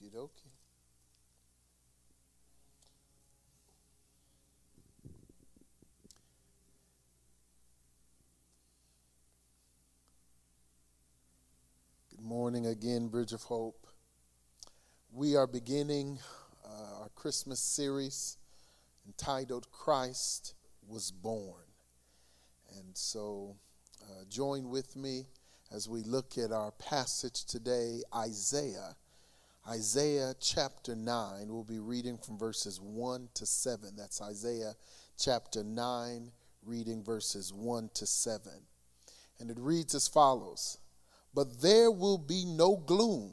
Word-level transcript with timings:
Okie 0.00 0.10
dokie. 0.10 0.48
Good 12.10 12.20
morning 12.20 12.66
again, 12.66 13.08
Bridge 13.08 13.32
of 13.32 13.42
Hope. 13.42 13.86
We 15.12 15.36
are 15.36 15.46
beginning 15.46 16.18
uh, 16.64 17.02
our 17.02 17.08
Christmas 17.14 17.60
series 17.60 18.38
entitled 19.06 19.70
Christ 19.70 20.54
Was 20.88 21.10
Born. 21.10 21.64
And 22.78 22.96
so 22.96 23.56
uh, 24.02 24.24
join 24.30 24.70
with 24.70 24.96
me 24.96 25.26
as 25.70 25.88
we 25.88 26.02
look 26.02 26.38
at 26.38 26.52
our 26.52 26.70
passage 26.72 27.44
today, 27.44 28.02
Isaiah. 28.14 28.96
Isaiah 29.68 30.34
chapter 30.40 30.96
9. 30.96 31.48
We'll 31.48 31.64
be 31.64 31.78
reading 31.78 32.16
from 32.16 32.38
verses 32.38 32.80
1 32.80 33.28
to 33.34 33.46
7. 33.46 33.90
That's 33.96 34.22
Isaiah 34.22 34.74
chapter 35.18 35.62
9, 35.62 36.32
reading 36.64 37.04
verses 37.04 37.52
1 37.52 37.90
to 37.94 38.06
7. 38.06 38.52
And 39.38 39.50
it 39.50 39.58
reads 39.60 39.94
as 39.94 40.08
follows 40.08 40.78
But 41.34 41.60
there 41.60 41.90
will 41.90 42.16
be 42.16 42.44
no 42.46 42.76
gloom 42.76 43.32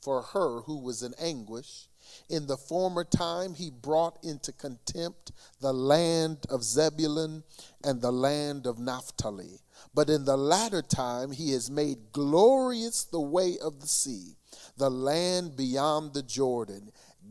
for 0.00 0.22
her 0.22 0.62
who 0.62 0.78
was 0.78 1.02
in 1.02 1.14
anguish. 1.20 1.88
In 2.30 2.46
the 2.46 2.56
former 2.56 3.04
time, 3.04 3.54
he 3.54 3.68
brought 3.70 4.18
into 4.22 4.52
contempt 4.52 5.32
the 5.60 5.74
land 5.74 6.46
of 6.48 6.62
Zebulun 6.62 7.42
and 7.84 8.00
the 8.00 8.12
land 8.12 8.66
of 8.66 8.78
Naphtali. 8.78 9.60
But 9.92 10.08
in 10.08 10.24
the 10.24 10.38
latter 10.38 10.82
time, 10.82 11.32
he 11.32 11.52
has 11.52 11.70
made 11.70 12.12
glorious 12.12 13.04
the 13.04 13.20
way 13.20 13.58
of 13.62 13.80
the 13.80 13.86
sea, 13.86 14.36
the 14.76 14.90
land 14.90 15.56
beyond 15.56 16.14
the 16.14 16.22
Jordan, 16.22 16.90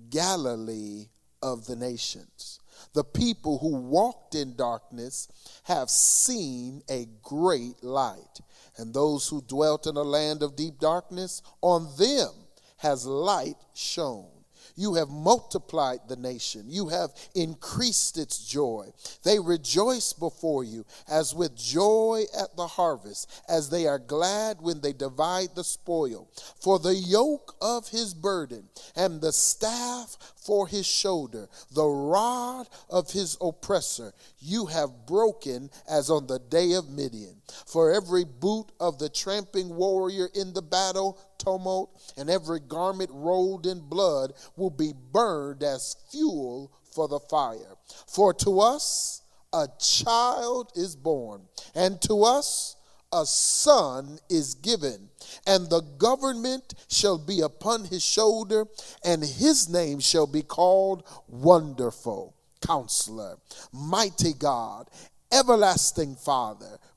Galilee 0.09 1.07
of 1.41 1.65
the 1.65 1.75
nations. 1.75 2.59
The 2.93 3.03
people 3.03 3.59
who 3.59 3.75
walked 3.75 4.35
in 4.35 4.55
darkness 4.55 5.27
have 5.63 5.89
seen 5.89 6.81
a 6.89 7.07
great 7.21 7.83
light. 7.83 8.39
And 8.77 8.93
those 8.93 9.27
who 9.27 9.41
dwelt 9.41 9.87
in 9.87 9.95
a 9.95 10.03
land 10.03 10.43
of 10.43 10.55
deep 10.55 10.79
darkness, 10.79 11.41
on 11.61 11.87
them 11.97 12.31
has 12.77 13.05
light 13.05 13.55
shone. 13.73 14.34
You 14.75 14.95
have 14.95 15.09
multiplied 15.09 16.01
the 16.07 16.17
nation. 16.17 16.65
You 16.67 16.89
have 16.89 17.11
increased 17.33 18.17
its 18.17 18.45
joy. 18.45 18.91
They 19.23 19.39
rejoice 19.39 20.11
before 20.11 20.63
you 20.63 20.85
as 21.07 21.33
with 21.33 21.55
joy 21.55 22.25
at 22.37 22.57
the 22.57 22.67
harvest, 22.67 23.43
as 23.47 23.69
they 23.69 23.87
are 23.87 23.99
glad 23.99 24.61
when 24.61 24.81
they 24.81 24.91
divide 24.91 25.55
the 25.55 25.63
spoil. 25.63 26.29
For 26.59 26.77
the 26.77 26.93
yoke 26.95 27.55
of 27.61 27.87
his 27.87 28.13
burden 28.13 28.67
and 28.95 29.21
the 29.21 29.31
staff 29.31 30.17
for 30.35 30.67
his 30.67 30.85
shoulder, 30.85 31.47
the 31.71 31.87
rod 31.87 32.67
of 32.89 33.11
his 33.11 33.37
oppressor, 33.39 34.13
you 34.39 34.65
have 34.65 35.05
broken 35.07 35.69
as 35.89 36.09
on 36.09 36.27
the 36.27 36.39
day 36.39 36.73
of 36.73 36.89
Midian. 36.89 37.41
For 37.65 37.91
every 37.91 38.23
boot 38.23 38.71
of 38.79 38.99
the 38.99 39.09
tramping 39.09 39.75
warrior 39.75 40.29
in 40.33 40.53
the 40.53 40.61
battle, 40.61 41.19
tumult, 41.37 42.13
and 42.17 42.29
every 42.29 42.59
garment 42.59 43.09
rolled 43.13 43.65
in 43.65 43.79
blood 43.79 44.33
will 44.55 44.69
be 44.69 44.93
burned 45.11 45.63
as 45.63 45.95
fuel 46.11 46.71
for 46.93 47.07
the 47.07 47.19
fire. 47.19 47.75
For 48.07 48.33
to 48.35 48.59
us 48.61 49.21
a 49.53 49.67
child 49.79 50.71
is 50.75 50.95
born, 50.95 51.43
and 51.73 52.01
to 52.03 52.23
us 52.23 52.75
a 53.11 53.25
son 53.25 54.19
is 54.29 54.55
given, 54.55 55.09
and 55.47 55.69
the 55.69 55.81
government 55.81 56.73
shall 56.89 57.17
be 57.17 57.41
upon 57.41 57.85
his 57.85 58.03
shoulder, 58.03 58.65
and 59.03 59.23
his 59.23 59.69
name 59.69 59.99
shall 59.99 60.27
be 60.27 60.41
called 60.41 61.03
Wonderful, 61.27 62.35
Counselor, 62.65 63.37
Mighty 63.71 64.33
God, 64.33 64.89
Everlasting 65.31 66.15
Father 66.15 66.79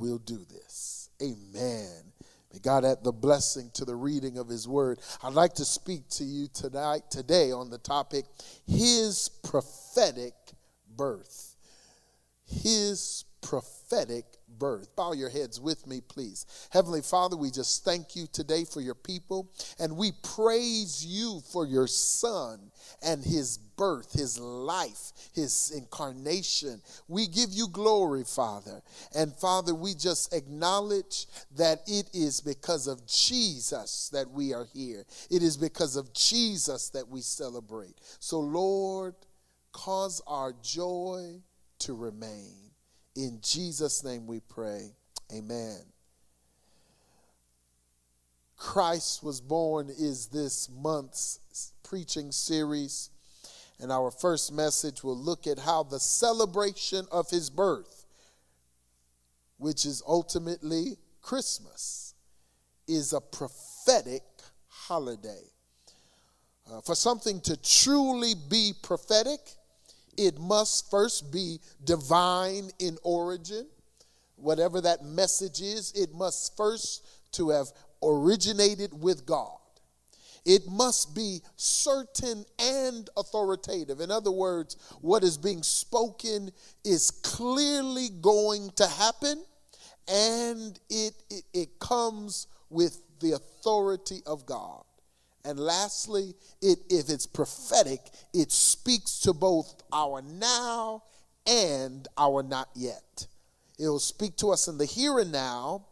will 0.00 0.18
do 0.18 0.44
this. 0.50 1.10
Amen. 1.22 2.12
May 2.52 2.58
God 2.58 2.84
add 2.84 3.04
the 3.04 3.12
blessing 3.12 3.70
to 3.74 3.84
the 3.84 3.94
reading 3.94 4.38
of 4.38 4.48
his 4.48 4.66
word. 4.66 4.98
I'd 5.22 5.34
like 5.34 5.54
to 5.54 5.64
speak 5.64 6.08
to 6.10 6.24
you 6.24 6.48
tonight, 6.52 7.02
today, 7.10 7.52
on 7.52 7.70
the 7.70 7.78
topic 7.78 8.24
His 8.66 9.28
prophetic 9.44 10.34
birth. 10.96 11.54
His 12.44 13.24
prophetic 13.40 14.24
birth. 14.58 14.94
Bow 14.96 15.12
your 15.12 15.30
heads 15.30 15.60
with 15.60 15.86
me, 15.86 16.00
please. 16.00 16.46
Heavenly 16.70 17.02
Father, 17.02 17.36
we 17.36 17.50
just 17.50 17.84
thank 17.84 18.14
you 18.16 18.26
today 18.32 18.64
for 18.64 18.80
your 18.80 18.94
people, 18.94 19.50
and 19.78 19.96
we 19.96 20.12
praise 20.22 21.04
you 21.04 21.40
for 21.52 21.66
your 21.66 21.86
Son 21.86 22.70
and 23.02 23.24
his 23.24 23.58
birth, 23.58 24.12
his 24.12 24.38
life, 24.38 25.12
his 25.34 25.72
incarnation. 25.74 26.82
We 27.08 27.26
give 27.26 27.50
you 27.50 27.68
glory, 27.68 28.24
Father. 28.24 28.82
And 29.14 29.34
Father, 29.34 29.74
we 29.74 29.94
just 29.94 30.34
acknowledge 30.34 31.26
that 31.56 31.80
it 31.86 32.10
is 32.12 32.40
because 32.40 32.86
of 32.86 33.06
Jesus 33.06 34.10
that 34.12 34.30
we 34.30 34.52
are 34.52 34.66
here. 34.74 35.04
It 35.30 35.42
is 35.42 35.56
because 35.56 35.96
of 35.96 36.12
Jesus 36.12 36.90
that 36.90 37.08
we 37.08 37.20
celebrate. 37.22 37.94
So, 38.18 38.40
Lord, 38.40 39.14
cause 39.72 40.20
our 40.26 40.52
joy 40.62 41.40
to 41.80 41.94
remain. 41.94 42.69
In 43.16 43.40
Jesus' 43.42 44.04
name 44.04 44.26
we 44.26 44.40
pray. 44.40 44.92
Amen. 45.32 45.80
Christ 48.56 49.22
was 49.22 49.40
born 49.40 49.88
is 49.88 50.26
this 50.26 50.68
month's 50.70 51.72
preaching 51.82 52.30
series. 52.30 53.10
And 53.80 53.90
our 53.90 54.10
first 54.10 54.52
message 54.52 55.02
will 55.02 55.16
look 55.16 55.46
at 55.46 55.58
how 55.58 55.82
the 55.82 55.98
celebration 55.98 57.06
of 57.10 57.30
his 57.30 57.48
birth, 57.48 58.04
which 59.56 59.86
is 59.86 60.02
ultimately 60.06 60.98
Christmas, 61.22 62.14
is 62.86 63.14
a 63.14 63.20
prophetic 63.20 64.22
holiday. 64.68 65.42
Uh, 66.70 66.80
for 66.82 66.94
something 66.94 67.40
to 67.40 67.56
truly 67.56 68.34
be 68.50 68.72
prophetic, 68.82 69.40
it 70.16 70.38
must 70.38 70.90
first 70.90 71.32
be 71.32 71.60
divine 71.84 72.70
in 72.78 72.98
origin. 73.02 73.66
Whatever 74.36 74.80
that 74.80 75.04
message 75.04 75.60
is, 75.60 75.92
it 75.92 76.14
must 76.14 76.56
first 76.56 77.06
to 77.32 77.50
have 77.50 77.68
originated 78.02 79.02
with 79.02 79.26
God 79.26 79.60
it 80.44 80.68
must 80.68 81.14
be 81.14 81.42
certain 81.56 82.44
and 82.58 83.08
authoritative. 83.16 84.00
In 84.00 84.10
other 84.10 84.30
words, 84.30 84.76
what 85.00 85.22
is 85.22 85.36
being 85.36 85.62
spoken 85.62 86.50
is 86.84 87.10
clearly 87.10 88.08
going 88.20 88.70
to 88.76 88.86
happen 88.86 89.44
and 90.08 90.78
it, 90.88 91.14
it, 91.30 91.44
it 91.52 91.78
comes 91.78 92.46
with 92.68 93.00
the 93.20 93.32
authority 93.32 94.22
of 94.26 94.46
God. 94.46 94.82
And 95.44 95.58
lastly, 95.58 96.34
it, 96.60 96.78
if 96.90 97.08
it's 97.08 97.26
prophetic, 97.26 98.00
it 98.34 98.52
speaks 98.52 99.20
to 99.20 99.32
both 99.32 99.82
our 99.92 100.22
now 100.22 101.04
and 101.46 102.06
our 102.18 102.42
not 102.42 102.68
yet. 102.74 103.26
It 103.78 103.88
will 103.88 103.98
speak 103.98 104.36
to 104.38 104.50
us 104.50 104.68
in 104.68 104.76
the 104.76 104.84
here 104.84 105.18
and 105.18 105.32
now, 105.32 105.86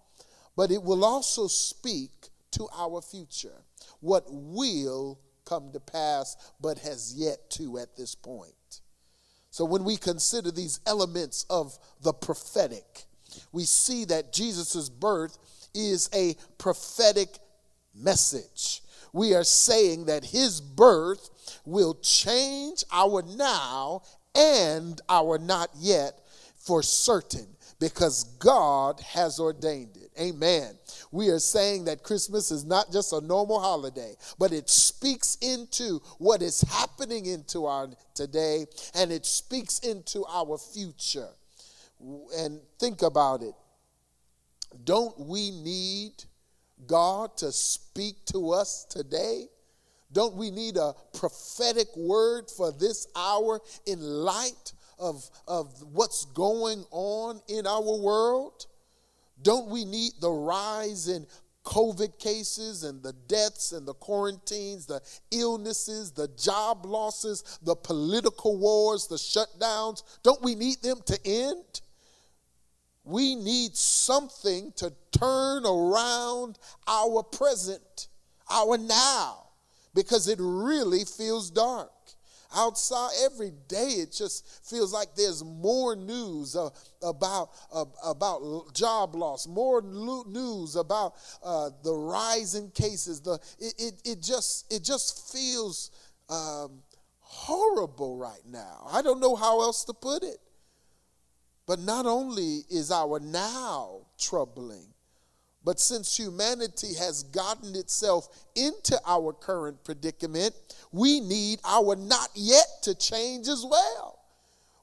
but 0.57 0.71
it 0.71 0.83
will 0.83 1.05
also 1.05 1.47
speak 1.47 2.11
to 2.53 2.69
our 2.77 3.01
future 3.01 3.65
what 4.01 4.25
will 4.29 5.19
come 5.45 5.73
to 5.73 5.81
pass, 5.81 6.37
but 6.61 6.79
has 6.79 7.15
yet 7.17 7.51
to 7.51 7.79
at 7.79 7.97
this 7.97 8.15
point. 8.15 8.81
So 9.51 9.65
when 9.65 9.85
we 9.85 9.97
consider 9.97 10.51
these 10.51 10.81
elements 10.87 11.47
of 11.49 11.79
the 12.03 12.13
prophetic, 12.13 13.05
we 13.53 13.65
see 13.65 14.05
that 14.07 14.33
Jesus' 14.33 14.89
birth 14.89 15.39
is 15.75 16.11
a 16.15 16.37
prophetic 16.59 17.39
message. 17.95 18.83
We 19.13 19.35
are 19.35 19.45
saying 19.45 20.07
that 20.07 20.25
his 20.25 20.61
birth 20.61 21.61
will 21.65 21.95
change 21.95 22.85
our 22.93 23.23
now 23.23 24.03
and 24.35 25.01
our 25.09 25.39
not 25.39 25.71
yet 25.79 26.21
for 26.57 26.83
certain 26.83 27.47
because 27.81 28.25
God 28.39 29.01
has 29.01 29.39
ordained 29.39 29.97
it. 29.97 30.11
Amen. 30.21 30.77
We 31.13 31.29
are 31.29 31.39
saying 31.39 31.85
that 31.85 32.03
Christmas 32.03 32.51
is 32.51 32.65
not 32.65 32.93
just 32.93 33.13
a 33.13 33.21
normal 33.21 33.61
holiday, 33.61 34.17
but 34.39 34.53
it 34.53 34.69
speaks 34.69 35.37
into 35.41 36.01
what 36.19 36.43
is 36.43 36.61
happening 36.63 37.27
into 37.27 37.67
our 37.67 37.89
today 38.15 38.67
and 38.95 39.13
it 39.13 39.25
speaks 39.25 39.79
into 39.79 40.25
our 40.29 40.59
future. 40.59 41.29
And 42.37 42.61
think 42.79 43.03
about 43.03 43.43
it. 43.43 43.55
Don't 44.85 45.19
we 45.19 45.51
need 45.51 46.13
God 46.87 47.37
to 47.39 47.53
speak 47.53 48.25
to 48.27 48.53
us 48.53 48.85
today? 48.89 49.47
Don't 50.13 50.37
we 50.37 50.51
need 50.51 50.77
a 50.77 50.95
prophetic 51.13 51.89
word 51.97 52.51
for 52.51 52.73
this 52.73 53.09
hour 53.15 53.61
in 53.87 54.01
light 54.01 54.73
of, 54.99 55.29
of 55.47 55.83
what's 55.93 56.25
going 56.27 56.85
on 56.91 57.41
in 57.49 57.67
our 57.67 57.99
world? 57.99 58.67
Don't 59.43 59.69
we 59.69 59.85
need 59.85 60.13
the 60.21 60.31
rise 60.31 61.09
in 61.09 61.27
COVID 61.65 62.19
cases 62.19 62.83
and 62.83 63.03
the 63.03 63.13
deaths 63.13 63.73
and 63.73 63.87
the 63.87 63.95
quarantines, 63.95 64.87
the 64.87 65.03
illnesses, 65.31 66.11
the 66.13 66.29
job 66.39 66.87
losses, 66.87 67.59
the 67.63 67.77
political 67.77 68.59
wars, 68.59 69.07
the 69.07 69.17
shutdowns? 69.17 70.03
Don't 70.23 70.43
we 70.43 70.55
need 70.55 70.81
them 70.83 70.99
to 71.05 71.19
end? 71.27 71.83
We 73.09 73.37
need 73.37 73.75
something 73.75 74.71
to 74.77 74.93
turn 75.13 75.65
around 75.65 76.59
our 76.87 77.23
present, 77.23 78.09
our 78.51 78.77
now, 78.77 79.47
because 79.95 80.29
it 80.29 80.39
really 80.39 81.07
feels 81.07 81.51
dark. 81.51 81.91
Outside 82.55 83.13
every 83.25 83.53
day 83.67 83.93
it 84.03 84.13
just 84.13 84.47
feels 84.69 84.93
like 84.93 85.15
there's 85.17 85.43
more 85.43 85.97
news 85.97 86.55
uh, 86.55 86.69
about 87.03 87.49
uh, 87.73 87.87
about 88.05 88.75
job 88.75 89.15
loss 89.15 89.47
more 89.47 89.83
news 89.83 90.75
about 90.75 91.13
uh, 91.43 91.69
the 91.83 91.93
rising 91.93 92.71
cases 92.71 93.21
the 93.21 93.39
it, 93.59 93.75
it, 93.79 94.03
it, 94.03 94.23
just 94.23 94.73
it 94.73 94.83
just 94.83 95.31
feels 95.31 95.91
um, 96.31 96.83
horrible 97.21 98.17
right 98.17 98.47
now. 98.47 98.87
I 98.91 99.03
don't 99.03 99.21
know 99.21 99.37
how 99.37 99.61
else 99.61 99.85
to 99.85 99.93
put 99.93 100.23
it 100.23 100.39
but 101.69 101.79
not 101.79 102.05
only 102.05 102.65
is 102.69 102.91
our 102.91 103.21
now 103.21 104.01
troubling 104.19 104.93
but 105.69 105.79
since 105.79 106.17
humanity 106.17 106.95
has 106.95 107.25
gotten 107.25 107.77
itself 107.77 108.47
into 108.55 108.99
our 109.07 109.35
current 109.35 109.85
predicament, 109.85 110.55
we 110.93 111.21
need 111.21 111.59
our 111.63 111.95
not 111.95 112.31
yet 112.35 112.67
to 112.83 112.95
change 112.95 113.49
as 113.49 113.67
well. 113.69 114.19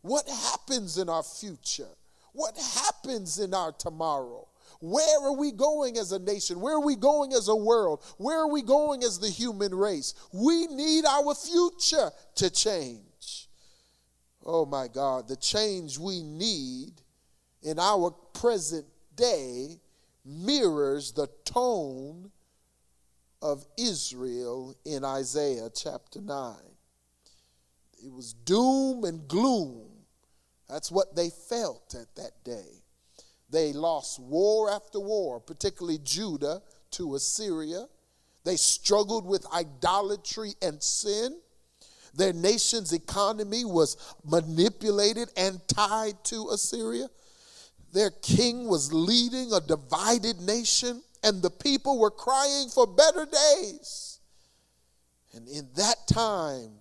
What 0.01 0.29
happens 0.29 0.99
in 0.99 1.09
our 1.09 1.23
future? 1.23 1.89
What 2.33 2.55
happens 2.57 3.39
in 3.39 3.55
our 3.55 3.71
tomorrow? 3.71 4.47
Where 4.79 5.23
are 5.25 5.35
we 5.35 5.51
going 5.51 5.97
as 5.97 6.11
a 6.11 6.19
nation? 6.19 6.59
Where 6.59 6.75
are 6.75 6.85
we 6.85 6.95
going 6.95 7.33
as 7.33 7.47
a 7.47 7.55
world? 7.55 8.03
Where 8.17 8.37
are 8.41 8.51
we 8.51 8.61
going 8.61 9.03
as 9.03 9.17
the 9.17 9.29
human 9.29 9.73
race? 9.73 10.13
We 10.31 10.67
need 10.67 11.05
our 11.05 11.33
future 11.33 12.11
to 12.35 12.49
change. 12.51 12.99
Oh 14.45 14.65
my 14.65 14.87
God, 14.87 15.27
the 15.27 15.35
change 15.35 15.97
we 15.97 16.21
need 16.21 17.01
in 17.63 17.79
our 17.79 18.11
present 18.11 18.85
day 19.15 19.79
mirrors 20.23 21.11
the 21.11 21.27
tone 21.45 22.31
of 23.41 23.65
Israel 23.77 24.75
in 24.85 25.03
Isaiah 25.03 25.69
chapter 25.73 26.21
9. 26.21 26.55
It 28.03 28.11
was 28.11 28.33
doom 28.33 29.03
and 29.03 29.27
gloom. 29.27 29.87
That's 30.69 30.91
what 30.91 31.15
they 31.15 31.29
felt 31.29 31.95
at 31.99 32.15
that 32.15 32.43
day. 32.43 32.83
They 33.49 33.73
lost 33.73 34.19
war 34.19 34.69
after 34.69 34.99
war, 34.99 35.39
particularly 35.39 35.99
Judah 36.03 36.61
to 36.91 37.15
Assyria. 37.15 37.87
They 38.43 38.57
struggled 38.57 39.25
with 39.25 39.45
idolatry 39.53 40.53
and 40.61 40.81
sin. 40.81 41.39
Their 42.15 42.33
nation's 42.33 42.93
economy 42.93 43.65
was 43.65 43.97
manipulated 44.23 45.29
and 45.35 45.59
tied 45.67 46.23
to 46.25 46.49
Assyria. 46.49 47.07
Their 47.93 48.11
king 48.11 48.67
was 48.67 48.91
leading 48.91 49.53
a 49.53 49.61
divided 49.61 50.39
nation, 50.41 51.01
and 51.23 51.41
the 51.41 51.49
people 51.49 51.99
were 51.99 52.11
crying 52.11 52.69
for 52.69 52.87
better 52.87 53.25
days. 53.25 54.19
And 55.33 55.47
in 55.47 55.69
that 55.75 56.07
time 56.07 56.71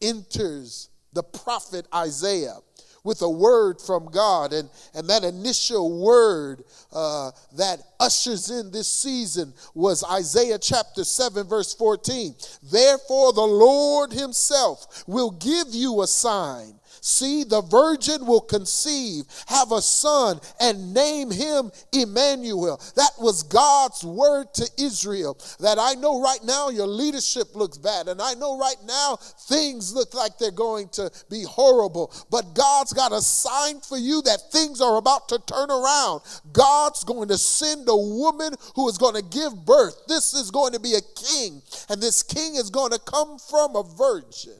enters 0.00 0.90
the 1.12 1.22
prophet 1.22 1.86
Isaiah 1.94 2.58
with 3.04 3.22
a 3.22 3.28
word 3.28 3.80
from 3.80 4.10
God. 4.10 4.52
And, 4.52 4.68
and 4.94 5.08
that 5.08 5.22
initial 5.22 6.02
word 6.02 6.64
uh, 6.92 7.30
that 7.56 7.80
ushers 8.00 8.50
in 8.50 8.72
this 8.72 8.88
season 8.88 9.52
was 9.74 10.02
Isaiah 10.02 10.58
chapter 10.58 11.04
7, 11.04 11.46
verse 11.46 11.74
14. 11.74 12.34
Therefore, 12.62 13.32
the 13.32 13.42
Lord 13.42 14.12
Himself 14.12 15.04
will 15.06 15.30
give 15.30 15.68
you 15.70 16.02
a 16.02 16.06
sign. 16.06 16.80
See, 17.04 17.44
the 17.44 17.60
virgin 17.60 18.24
will 18.24 18.40
conceive, 18.40 19.26
have 19.48 19.72
a 19.72 19.82
son, 19.82 20.40
and 20.58 20.94
name 20.94 21.30
him 21.30 21.70
Emmanuel. 21.92 22.80
That 22.96 23.10
was 23.20 23.42
God's 23.42 24.02
word 24.02 24.46
to 24.54 24.70
Israel. 24.78 25.36
That 25.60 25.78
I 25.78 25.96
know 26.00 26.22
right 26.22 26.42
now 26.42 26.70
your 26.70 26.86
leadership 26.86 27.54
looks 27.54 27.76
bad, 27.76 28.08
and 28.08 28.22
I 28.22 28.32
know 28.32 28.58
right 28.58 28.82
now 28.86 29.16
things 29.16 29.92
look 29.92 30.14
like 30.14 30.38
they're 30.38 30.50
going 30.50 30.88
to 30.92 31.10
be 31.28 31.42
horrible. 31.42 32.10
But 32.30 32.54
God's 32.54 32.94
got 32.94 33.12
a 33.12 33.20
sign 33.20 33.82
for 33.82 33.98
you 33.98 34.22
that 34.22 34.50
things 34.50 34.80
are 34.80 34.96
about 34.96 35.28
to 35.28 35.38
turn 35.40 35.70
around. 35.70 36.22
God's 36.54 37.04
going 37.04 37.28
to 37.28 37.36
send 37.36 37.86
a 37.86 37.94
woman 37.94 38.54
who 38.76 38.88
is 38.88 38.96
going 38.96 39.14
to 39.14 39.28
give 39.28 39.66
birth. 39.66 40.06
This 40.08 40.32
is 40.32 40.50
going 40.50 40.72
to 40.72 40.80
be 40.80 40.94
a 40.94 41.02
king, 41.14 41.60
and 41.90 42.00
this 42.00 42.22
king 42.22 42.54
is 42.54 42.70
going 42.70 42.92
to 42.92 42.98
come 42.98 43.38
from 43.38 43.76
a 43.76 43.82
virgin. 43.82 44.56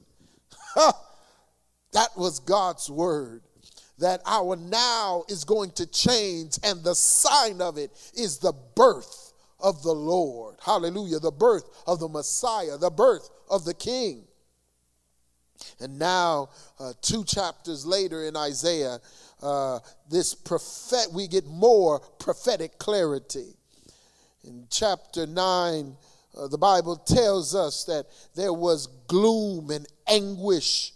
That 1.95 2.17
was 2.17 2.41
God's 2.41 2.91
word. 2.91 3.43
That 3.99 4.21
our 4.27 4.57
now 4.57 5.25
is 5.29 5.45
going 5.45 5.71
to 5.73 5.87
change, 5.87 6.59
and 6.65 6.83
the 6.83 6.95
sign 6.95 7.61
of 7.61 7.79
it 7.79 7.91
is 8.15 8.39
the 8.39 8.53
birth 8.75 9.33
of 9.61 9.83
the 9.85 9.95
Lord. 9.95 10.57
Hallelujah. 10.65 11.21
The 11.21 11.31
birth 11.31 11.65
of 11.87 12.01
the 12.01 12.09
Messiah, 12.09 12.77
the 12.77 12.91
birth 12.91 13.31
of 13.49 13.65
the 13.65 13.73
King. 13.73 14.25
And 15.81 15.99
now, 15.99 16.51
uh, 16.81 16.93
two 17.01 17.25
chapters 17.25 17.87
later 17.87 18.25
in 18.25 18.37
Isaiah, 18.37 18.99
uh, 19.41 19.79
this 20.11 20.35
prophet, 20.35 21.13
we 21.13 21.29
get 21.29 21.47
more 21.47 22.01
prophetic 22.19 22.79
clarity. 22.79 23.55
In 24.43 24.67
chapter 24.69 25.27
9, 25.27 25.97
uh, 26.37 26.49
the 26.49 26.59
Bible 26.59 26.97
tells 26.97 27.55
us 27.55 27.85
that 27.85 28.07
there 28.35 28.53
was 28.53 28.89
gloom 29.07 29.71
and 29.71 29.87
anguish 30.09 30.94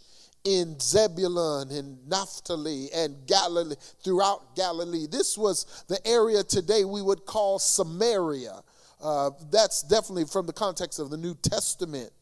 in 0.49 0.81
Zebulun 0.81 1.71
and 1.71 2.09
Naphtali 2.09 2.89
and 2.95 3.15
Galilee, 3.27 3.75
throughout 4.03 4.57
Galilee. 4.57 5.07
This 5.07 5.37
was 5.37 5.85
the 5.89 6.05
area 6.07 6.43
today 6.43 6.87
we 6.87 7.03
would 7.03 7.27
call 7.27 7.59
Samaria. 7.59 8.63
Uh, 8.99 9.31
that's 9.51 9.83
definitely 9.83 10.25
from 10.25 10.47
the 10.47 10.53
context 10.55 10.99
of 10.99 11.11
the 11.11 11.19
New 11.19 11.35
Testament. 11.35 12.13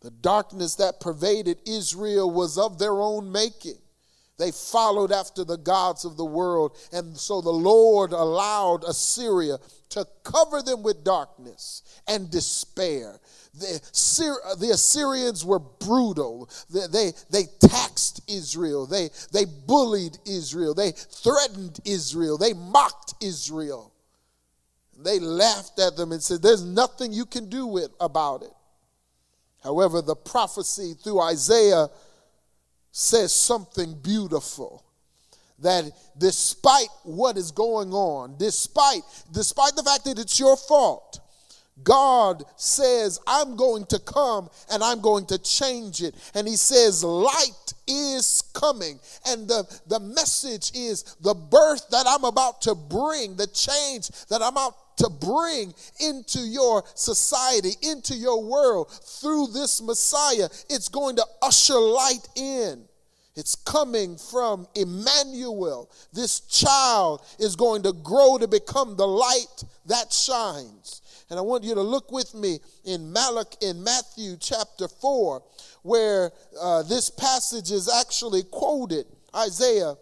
The 0.00 0.10
darkness 0.10 0.74
that 0.74 1.00
pervaded 1.00 1.60
Israel 1.66 2.30
was 2.30 2.58
of 2.58 2.78
their 2.78 3.00
own 3.00 3.32
making. 3.32 3.78
They 4.36 4.50
followed 4.50 5.12
after 5.12 5.44
the 5.44 5.56
gods 5.56 6.04
of 6.04 6.16
the 6.16 6.24
world, 6.24 6.76
and 6.92 7.16
so 7.16 7.40
the 7.40 7.50
Lord 7.50 8.12
allowed 8.12 8.82
Assyria 8.82 9.58
to 9.90 10.06
cover 10.24 10.60
them 10.60 10.82
with 10.82 11.04
darkness 11.04 11.82
and 12.08 12.30
despair. 12.30 13.20
The, 13.54 13.80
the 14.58 14.70
Assyrians 14.70 15.44
were 15.44 15.60
brutal. 15.60 16.50
They, 16.68 16.86
they, 16.88 17.12
they 17.30 17.44
taxed 17.60 18.22
Israel. 18.28 18.86
They, 18.86 19.10
they 19.32 19.44
bullied 19.44 20.18
Israel. 20.26 20.74
They 20.74 20.90
threatened 20.90 21.78
Israel. 21.84 22.36
They 22.36 22.54
mocked 22.54 23.14
Israel. 23.22 23.92
They 24.98 25.20
laughed 25.20 25.78
at 25.78 25.96
them 25.96 26.10
and 26.10 26.20
said, 26.20 26.42
There's 26.42 26.64
nothing 26.64 27.12
you 27.12 27.26
can 27.26 27.48
do 27.48 27.66
with, 27.66 27.90
about 28.00 28.42
it. 28.42 28.52
However, 29.62 30.02
the 30.02 30.16
prophecy 30.16 30.94
through 30.94 31.20
Isaiah 31.20 31.88
says 32.96 33.34
something 33.34 33.92
beautiful 34.02 34.84
that 35.58 35.84
despite 36.16 36.88
what 37.02 37.36
is 37.36 37.50
going 37.50 37.92
on 37.92 38.36
despite 38.38 39.02
despite 39.32 39.74
the 39.74 39.82
fact 39.82 40.04
that 40.04 40.16
it's 40.16 40.38
your 40.38 40.56
fault 40.56 41.20
God 41.82 42.44
says, 42.56 43.18
I'm 43.26 43.56
going 43.56 43.86
to 43.86 43.98
come 43.98 44.48
and 44.70 44.82
I'm 44.82 45.00
going 45.00 45.26
to 45.26 45.38
change 45.38 46.02
it. 46.02 46.14
And 46.34 46.46
he 46.46 46.54
says, 46.54 47.02
light 47.02 47.74
is 47.88 48.44
coming. 48.54 49.00
And 49.26 49.48
the, 49.48 49.80
the 49.88 49.98
message 49.98 50.70
is 50.74 51.02
the 51.20 51.34
birth 51.34 51.88
that 51.90 52.04
I'm 52.06 52.24
about 52.24 52.62
to 52.62 52.76
bring, 52.76 53.34
the 53.34 53.48
change 53.48 54.08
that 54.28 54.40
I'm 54.40 54.52
about 54.52 54.76
to 54.96 55.10
bring 55.10 55.74
into 56.00 56.40
your 56.40 56.84
society, 56.94 57.72
into 57.82 58.14
your 58.14 58.42
world 58.42 58.90
through 58.90 59.48
this 59.48 59.82
Messiah. 59.82 60.48
It's 60.70 60.88
going 60.88 61.16
to 61.16 61.26
usher 61.42 61.78
light 61.78 62.26
in. 62.36 62.84
It's 63.36 63.56
coming 63.56 64.16
from 64.16 64.68
Emmanuel. 64.76 65.90
This 66.12 66.40
child 66.40 67.22
is 67.38 67.56
going 67.56 67.82
to 67.82 67.92
grow 67.92 68.38
to 68.38 68.46
become 68.46 68.96
the 68.96 69.06
light 69.06 69.64
that 69.86 70.12
shines. 70.12 71.02
And 71.30 71.38
I 71.38 71.42
want 71.42 71.64
you 71.64 71.74
to 71.74 71.80
look 71.80 72.12
with 72.12 72.34
me 72.34 72.60
in 72.84 73.12
Malach 73.12 73.60
in 73.60 73.82
Matthew 73.82 74.36
chapter 74.38 74.86
4, 74.86 75.42
where 75.82 76.30
uh, 76.60 76.82
this 76.84 77.10
passage 77.10 77.72
is 77.72 77.88
actually 77.88 78.44
quoted. 78.44 79.06
Isaiah 79.34 79.96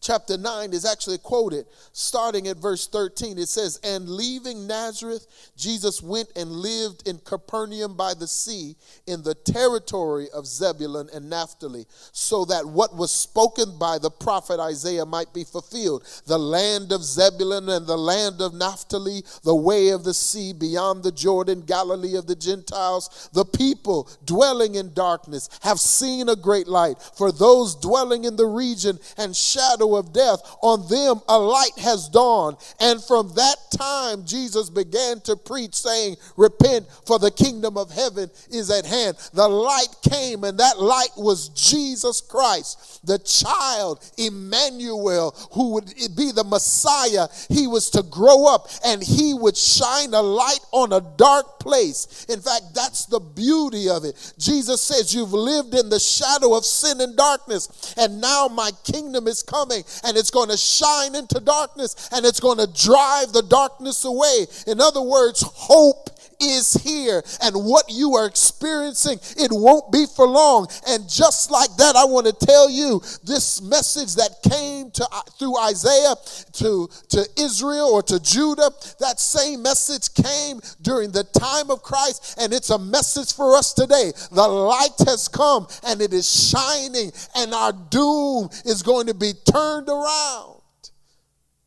chapter 0.00 0.36
9 0.36 0.72
is 0.72 0.84
actually 0.84 1.18
quoted 1.18 1.66
starting 1.92 2.48
at 2.48 2.56
verse 2.56 2.86
13. 2.86 3.38
It 3.38 3.48
says, 3.48 3.80
And 3.82 4.08
leaving 4.08 4.66
Nazareth, 4.66 5.26
Jesus 5.56 6.02
went 6.02 6.28
and 6.36 6.50
lived 6.50 7.06
in 7.08 7.18
Capernaum 7.18 7.96
by 7.96 8.14
the 8.14 8.28
sea 8.28 8.76
in 9.06 9.22
the 9.22 9.34
territory 9.34 10.28
of 10.32 10.46
Zebulun 10.46 11.08
and 11.12 11.28
Naphtali, 11.28 11.86
so 12.12 12.44
that 12.46 12.66
what 12.66 12.96
was 12.96 13.10
spoken 13.10 13.78
by 13.78 13.98
the 13.98 14.10
prophet 14.10 14.60
Isaiah 14.60 15.06
might 15.06 15.32
be 15.34 15.44
fulfilled. 15.44 16.04
The 16.26 16.38
land 16.38 16.92
of 16.92 17.02
Zebulun 17.02 17.68
and 17.68 17.86
the 17.86 17.96
land 17.96 18.40
of 18.40 18.54
Naphtali, 18.54 19.22
the 19.42 19.54
way 19.54 19.88
of 19.90 20.04
the 20.04 20.14
sea 20.14 20.52
beyond 20.52 21.02
the 21.02 21.12
Jordan, 21.12 21.62
Galilee 21.62 22.16
of 22.16 22.26
the 22.26 22.36
Gentiles, 22.36 23.28
the 23.32 23.44
people 23.44 24.08
dwelling 24.24 24.76
in 24.76 24.94
darkness 24.94 25.48
have 25.62 25.80
seen 25.80 26.28
a 26.28 26.36
great 26.36 26.68
light. 26.68 26.98
For 27.16 27.32
those 27.32 27.74
dwelling 27.74 28.24
in 28.24 28.36
the 28.36 28.46
region 28.46 28.98
and 29.16 29.34
shadow 29.34 29.87
shadow 29.88 29.96
of 29.96 30.12
death, 30.12 30.40
on 30.62 30.86
them 30.88 31.20
a 31.28 31.38
light 31.38 31.78
has 31.78 32.08
dawned. 32.08 32.56
And 32.80 33.02
from 33.02 33.32
that 33.34 33.56
time, 33.76 34.24
Jesus 34.24 34.70
began 34.70 35.20
to 35.22 35.36
preach, 35.36 35.74
saying, 35.74 36.16
Repent, 36.36 36.86
for 37.06 37.18
the 37.18 37.30
kingdom 37.30 37.76
of 37.76 37.90
heaven 37.90 38.30
is 38.50 38.70
at 38.70 38.86
hand. 38.86 39.16
The 39.32 39.48
light 39.48 39.94
came, 40.10 40.44
and 40.44 40.58
that 40.58 40.80
light 40.80 41.10
was 41.16 41.48
Jesus 41.50 42.20
Christ, 42.20 43.06
the 43.06 43.18
child, 43.18 44.04
Emmanuel, 44.16 45.34
who 45.52 45.74
would 45.74 45.86
be 46.16 46.32
the 46.32 46.44
Messiah. 46.44 47.28
He 47.48 47.66
was 47.66 47.90
to 47.90 48.02
grow 48.02 48.46
up 48.46 48.68
and 48.84 49.02
he 49.02 49.34
would 49.34 49.56
shine 49.56 50.14
a 50.14 50.22
light 50.22 50.60
on 50.72 50.92
a 50.92 51.00
dark 51.16 51.58
place. 51.60 52.26
In 52.28 52.40
fact, 52.40 52.74
that's 52.74 53.06
the 53.06 53.20
beauty 53.20 53.88
of 53.88 54.04
it. 54.04 54.34
Jesus 54.38 54.80
says, 54.80 55.14
You've 55.14 55.32
lived 55.32 55.74
in 55.74 55.88
the 55.88 56.00
shadow 56.00 56.54
of 56.54 56.64
sin 56.64 57.00
and 57.00 57.16
darkness, 57.16 57.94
and 57.96 58.20
now 58.20 58.48
my 58.48 58.70
kingdom 58.84 59.26
is 59.26 59.42
coming 59.42 59.77
and 60.04 60.16
it's 60.16 60.30
going 60.30 60.48
to 60.48 60.56
shine 60.56 61.14
into 61.14 61.40
darkness 61.40 62.08
and 62.12 62.24
it's 62.24 62.40
going 62.40 62.58
to 62.58 62.66
drive 62.66 63.32
the 63.32 63.42
darkness 63.42 64.04
away. 64.04 64.46
In 64.66 64.80
other 64.80 65.02
words, 65.02 65.42
hope 65.42 66.10
is 66.40 66.74
here 66.74 67.22
and 67.42 67.54
what 67.56 67.84
you 67.88 68.14
are 68.14 68.26
experiencing 68.26 69.18
it 69.36 69.50
won't 69.52 69.90
be 69.92 70.06
for 70.06 70.26
long. 70.26 70.66
And 70.86 71.08
just 71.08 71.50
like 71.50 71.74
that 71.76 71.96
i 71.96 72.04
want 72.04 72.26
to 72.26 72.46
tell 72.46 72.70
you 72.70 73.00
this 73.24 73.60
message 73.62 74.14
that 74.16 74.38
came 74.48 74.90
to 74.92 75.06
uh, 75.10 75.22
through 75.38 75.58
isaiah 75.58 76.14
to 76.52 76.88
to 77.08 77.28
israel 77.36 77.88
or 77.88 78.02
to 78.02 78.20
judah 78.20 78.70
that 79.00 79.18
same 79.18 79.62
message 79.62 80.12
came 80.14 80.60
during 80.82 81.10
the 81.10 81.24
time 81.24 81.70
of 81.70 81.82
christ 81.82 82.38
and 82.40 82.52
it's 82.52 82.70
a 82.70 82.78
message 82.78 83.32
for 83.34 83.56
us 83.56 83.72
today. 83.72 84.12
The 84.30 84.46
light 84.46 84.98
has 85.06 85.28
come 85.28 85.66
and 85.86 86.00
it 86.00 86.12
is 86.12 86.28
shining 86.50 87.12
and 87.34 87.54
our 87.54 87.72
doom 87.72 88.48
is 88.64 88.82
going 88.82 89.06
to 89.06 89.14
be 89.14 89.32
turned 89.50 89.88
around 89.88 90.60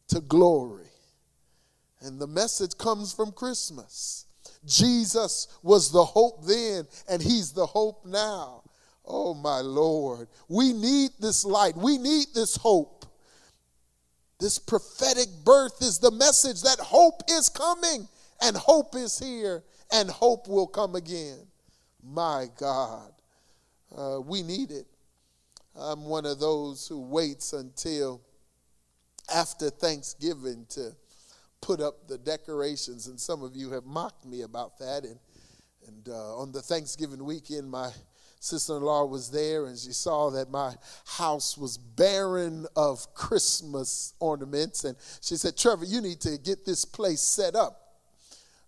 to 0.09 0.21
glory. 0.21 0.81
And 2.01 2.19
the 2.19 2.27
message 2.27 2.77
comes 2.77 3.13
from 3.13 3.31
christmas 3.31 4.25
Jesus 4.65 5.47
was 5.63 5.91
the 5.91 6.03
hope 6.03 6.45
then, 6.45 6.85
and 7.09 7.21
He's 7.21 7.51
the 7.51 7.65
hope 7.65 8.05
now. 8.05 8.63
Oh, 9.05 9.33
my 9.33 9.59
Lord. 9.59 10.27
We 10.47 10.73
need 10.73 11.11
this 11.19 11.43
light. 11.43 11.75
We 11.75 11.97
need 11.97 12.27
this 12.33 12.55
hope. 12.55 13.05
This 14.39 14.59
prophetic 14.59 15.27
birth 15.43 15.81
is 15.81 15.99
the 15.99 16.11
message 16.11 16.61
that 16.63 16.79
hope 16.79 17.21
is 17.29 17.49
coming, 17.49 18.07
and 18.41 18.55
hope 18.55 18.95
is 18.95 19.19
here, 19.19 19.63
and 19.91 20.09
hope 20.09 20.47
will 20.47 20.67
come 20.67 20.95
again. 20.95 21.39
My 22.03 22.47
God. 22.57 23.11
Uh, 23.95 24.21
we 24.21 24.41
need 24.41 24.71
it. 24.71 24.85
I'm 25.75 26.05
one 26.05 26.25
of 26.25 26.39
those 26.39 26.87
who 26.87 26.99
waits 26.99 27.53
until 27.53 28.21
after 29.33 29.69
Thanksgiving 29.69 30.65
to 30.69 30.95
put 31.61 31.79
up 31.79 32.07
the 32.07 32.17
decorations, 32.17 33.07
and 33.07 33.19
some 33.19 33.43
of 33.43 33.55
you 33.55 33.71
have 33.71 33.85
mocked 33.85 34.25
me 34.25 34.41
about 34.41 34.77
that. 34.79 35.03
And, 35.03 35.19
and 35.87 36.09
uh, 36.09 36.37
on 36.37 36.51
the 36.51 36.61
Thanksgiving 36.61 37.23
weekend, 37.23 37.69
my 37.69 37.91
sister 38.41 38.77
in 38.77 38.81
law 38.83 39.05
was 39.05 39.29
there 39.29 39.67
and 39.67 39.77
she 39.77 39.93
saw 39.93 40.31
that 40.31 40.49
my 40.49 40.73
house 41.05 41.55
was 41.57 41.77
barren 41.77 42.65
of 42.75 43.13
Christmas 43.13 44.15
ornaments. 44.19 44.83
And 44.83 44.97
she 45.21 45.35
said, 45.35 45.55
Trevor, 45.55 45.85
you 45.85 46.01
need 46.01 46.19
to 46.21 46.37
get 46.39 46.65
this 46.65 46.83
place 46.83 47.21
set 47.21 47.55
up. 47.55 47.80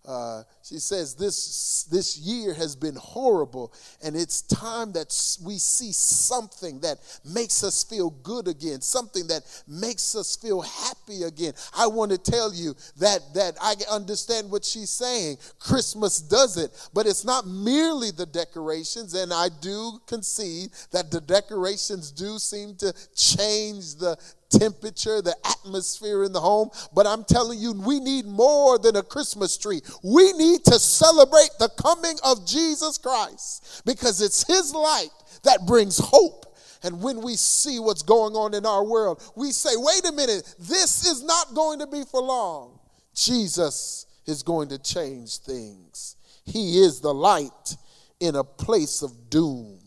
Uh, 0.06 0.42
she 0.62 0.78
says 0.78 1.14
this 1.14 1.86
this 1.90 2.18
year 2.18 2.52
has 2.52 2.76
been 2.76 2.94
horrible 2.94 3.72
and 4.02 4.14
it's 4.14 4.42
time 4.42 4.92
that 4.92 5.08
we 5.42 5.56
see 5.56 5.92
something 5.92 6.78
that 6.80 6.98
makes 7.24 7.64
us 7.64 7.82
feel 7.82 8.10
good 8.10 8.46
again 8.46 8.82
something 8.82 9.26
that 9.26 9.42
makes 9.66 10.14
us 10.14 10.36
feel 10.36 10.60
happy 10.60 11.22
again. 11.22 11.54
I 11.74 11.86
want 11.86 12.10
to 12.10 12.18
tell 12.18 12.52
you 12.52 12.74
that 12.98 13.20
that 13.32 13.56
i 13.62 13.76
understand 13.90 14.50
what 14.50 14.62
she's 14.62 14.90
saying. 14.90 15.38
Christmas 15.58 16.20
does 16.20 16.58
it 16.58 16.70
but 16.92 17.06
it's 17.06 17.24
not 17.24 17.46
merely 17.46 18.10
the 18.10 18.26
decorations 18.26 19.14
and 19.14 19.32
i 19.32 19.48
do 19.62 19.98
concede 20.06 20.70
that 20.90 21.10
the 21.10 21.20
decorations 21.22 22.10
do 22.10 22.38
seem 22.38 22.74
to 22.76 22.92
change 23.16 23.94
the 23.94 24.18
temperature, 24.58 25.20
the 25.22 25.36
atmosphere 25.44 26.24
in 26.24 26.32
the 26.32 26.40
home. 26.40 26.70
But 26.94 27.06
I'm 27.06 27.24
telling 27.24 27.58
you, 27.58 27.72
we 27.72 28.00
need 28.00 28.26
more 28.26 28.78
than 28.78 28.96
a 28.96 29.02
Christmas 29.02 29.56
tree. 29.56 29.80
We 30.02 30.32
need 30.32 30.64
to 30.64 30.78
celebrate 30.78 31.50
the 31.58 31.70
coming 31.80 32.16
of 32.24 32.46
Jesus 32.46 32.98
Christ 32.98 33.82
because 33.84 34.20
it's 34.20 34.46
His 34.46 34.74
light 34.74 35.10
that 35.42 35.66
brings 35.66 35.98
hope. 35.98 36.46
And 36.82 37.02
when 37.02 37.22
we 37.22 37.34
see 37.36 37.78
what's 37.78 38.02
going 38.02 38.34
on 38.34 38.52
in 38.52 38.66
our 38.66 38.84
world, 38.84 39.22
we 39.34 39.52
say, 39.52 39.70
wait 39.74 40.04
a 40.06 40.12
minute, 40.12 40.54
this 40.58 41.06
is 41.06 41.22
not 41.22 41.54
going 41.54 41.78
to 41.78 41.86
be 41.86 42.04
for 42.04 42.20
long. 42.20 42.78
Jesus 43.14 44.06
is 44.26 44.42
going 44.42 44.68
to 44.68 44.78
change 44.78 45.38
things. 45.38 46.16
He 46.44 46.80
is 46.80 47.00
the 47.00 47.14
light 47.14 47.76
in 48.20 48.36
a 48.36 48.44
place 48.44 49.02
of 49.02 49.30
doom. 49.30 49.78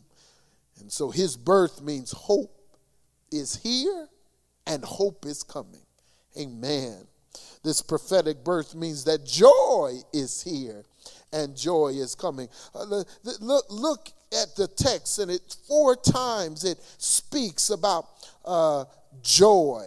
And 0.80 0.92
so 0.92 1.12
his 1.12 1.38
birth 1.38 1.82
means 1.82 2.12
hope 2.12 2.54
is 3.32 3.58
here 3.58 4.08
and 4.68 4.84
hope 4.84 5.26
is 5.26 5.44
coming. 5.44 5.82
Amen. 6.40 7.08
This 7.64 7.82
prophetic 7.82 8.44
birth 8.44 8.76
means 8.76 9.04
that 9.06 9.26
joy 9.26 9.96
is 10.14 10.42
here 10.42 10.84
and 11.34 11.56
joy 11.56 11.90
is 11.90 12.16
coming. 12.16 12.48
Uh, 12.74 13.04
look, 13.40 13.66
look 13.70 14.10
at 14.32 14.56
the 14.56 14.68
text, 14.68 15.20
and 15.20 15.32
it 15.32 15.56
four 15.68 15.96
times 15.96 16.64
it 16.64 16.80
speaks 16.98 17.70
about 17.70 18.06
uh, 18.46 18.86
joy 19.22 19.86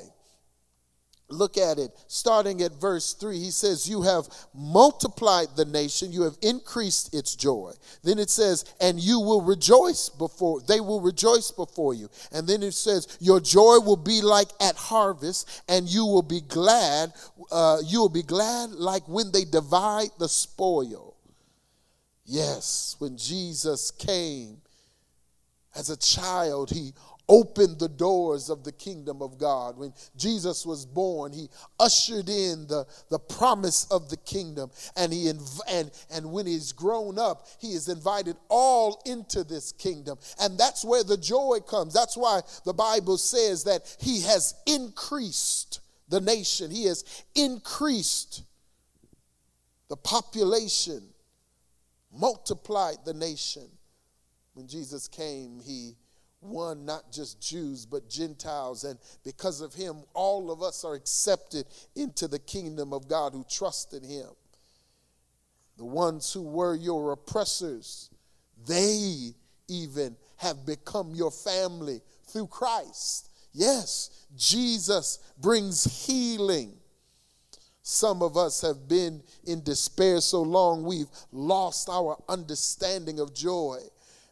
look 1.30 1.56
at 1.56 1.78
it 1.78 1.90
starting 2.06 2.62
at 2.62 2.72
verse 2.72 3.14
3 3.14 3.38
he 3.38 3.50
says 3.50 3.88
you 3.88 4.02
have 4.02 4.28
multiplied 4.54 5.48
the 5.56 5.64
nation 5.64 6.12
you 6.12 6.22
have 6.22 6.36
increased 6.42 7.14
its 7.14 7.34
joy. 7.34 7.72
Then 8.02 8.18
it 8.18 8.30
says 8.30 8.64
and 8.80 8.98
you 9.00 9.20
will 9.20 9.42
rejoice 9.42 10.08
before 10.08 10.60
they 10.60 10.80
will 10.80 11.00
rejoice 11.00 11.50
before 11.50 11.94
you. 11.94 12.08
And 12.32 12.46
then 12.46 12.62
it 12.62 12.74
says 12.74 13.18
your 13.20 13.40
joy 13.40 13.78
will 13.78 13.96
be 13.96 14.20
like 14.20 14.48
at 14.60 14.76
harvest 14.76 15.62
and 15.68 15.88
you 15.88 16.04
will 16.04 16.22
be 16.22 16.40
glad 16.40 17.12
uh, 17.50 17.78
you 17.84 18.00
will 18.00 18.08
be 18.08 18.22
glad 18.22 18.70
like 18.70 19.06
when 19.08 19.32
they 19.32 19.44
divide 19.44 20.10
the 20.18 20.28
spoil. 20.28 21.16
Yes 22.24 22.96
when 22.98 23.16
jesus 23.16 23.90
came 23.90 24.58
as 25.74 25.90
a 25.90 25.96
child 25.96 26.70
he 26.70 26.92
opened 27.30 27.78
the 27.78 27.88
doors 27.88 28.50
of 28.50 28.64
the 28.64 28.72
kingdom 28.72 29.22
of 29.22 29.38
God. 29.38 29.78
When 29.78 29.94
Jesus 30.16 30.66
was 30.66 30.84
born, 30.84 31.32
he 31.32 31.48
ushered 31.78 32.28
in 32.28 32.66
the, 32.66 32.84
the 33.08 33.20
promise 33.20 33.86
of 33.90 34.10
the 34.10 34.16
kingdom. 34.16 34.70
And, 34.96 35.12
he 35.12 35.26
inv- 35.26 35.60
and, 35.68 35.92
and 36.10 36.32
when 36.32 36.44
he's 36.46 36.72
grown 36.72 37.20
up, 37.20 37.46
he 37.60 37.68
is 37.68 37.88
invited 37.88 38.36
all 38.48 39.00
into 39.06 39.44
this 39.44 39.70
kingdom. 39.70 40.18
And 40.40 40.58
that's 40.58 40.84
where 40.84 41.04
the 41.04 41.16
joy 41.16 41.60
comes. 41.60 41.94
That's 41.94 42.16
why 42.16 42.40
the 42.64 42.74
Bible 42.74 43.16
says 43.16 43.62
that 43.64 43.96
he 44.00 44.22
has 44.22 44.54
increased 44.66 45.80
the 46.08 46.20
nation, 46.20 46.72
he 46.72 46.86
has 46.86 47.04
increased 47.36 48.42
the 49.88 49.96
population, 49.96 51.04
multiplied 52.12 52.96
the 53.04 53.14
nation. 53.14 53.68
When 54.54 54.66
Jesus 54.66 55.06
came, 55.06 55.60
he 55.64 55.94
won 56.40 56.84
not 56.84 57.12
just 57.12 57.40
Jews, 57.40 57.86
but 57.86 58.08
Gentiles. 58.08 58.84
And 58.84 58.98
because 59.24 59.60
of 59.60 59.74
him, 59.74 59.96
all 60.14 60.50
of 60.50 60.62
us 60.62 60.84
are 60.84 60.94
accepted 60.94 61.66
into 61.94 62.28
the 62.28 62.38
kingdom 62.38 62.92
of 62.92 63.08
God 63.08 63.32
who 63.32 63.44
trust 63.48 63.92
in 63.94 64.02
him. 64.02 64.28
The 65.76 65.84
ones 65.84 66.32
who 66.32 66.42
were 66.42 66.74
your 66.74 67.12
oppressors, 67.12 68.10
they 68.66 69.32
even 69.68 70.16
have 70.36 70.66
become 70.66 71.14
your 71.14 71.30
family 71.30 72.00
through 72.26 72.48
Christ. 72.48 73.30
Yes, 73.52 74.26
Jesus 74.36 75.18
brings 75.40 76.06
healing. 76.06 76.72
Some 77.82 78.22
of 78.22 78.36
us 78.36 78.60
have 78.60 78.88
been 78.88 79.22
in 79.44 79.62
despair 79.62 80.20
so 80.20 80.42
long 80.42 80.84
we've 80.84 81.08
lost 81.32 81.88
our 81.88 82.22
understanding 82.28 83.18
of 83.18 83.34
joy 83.34 83.78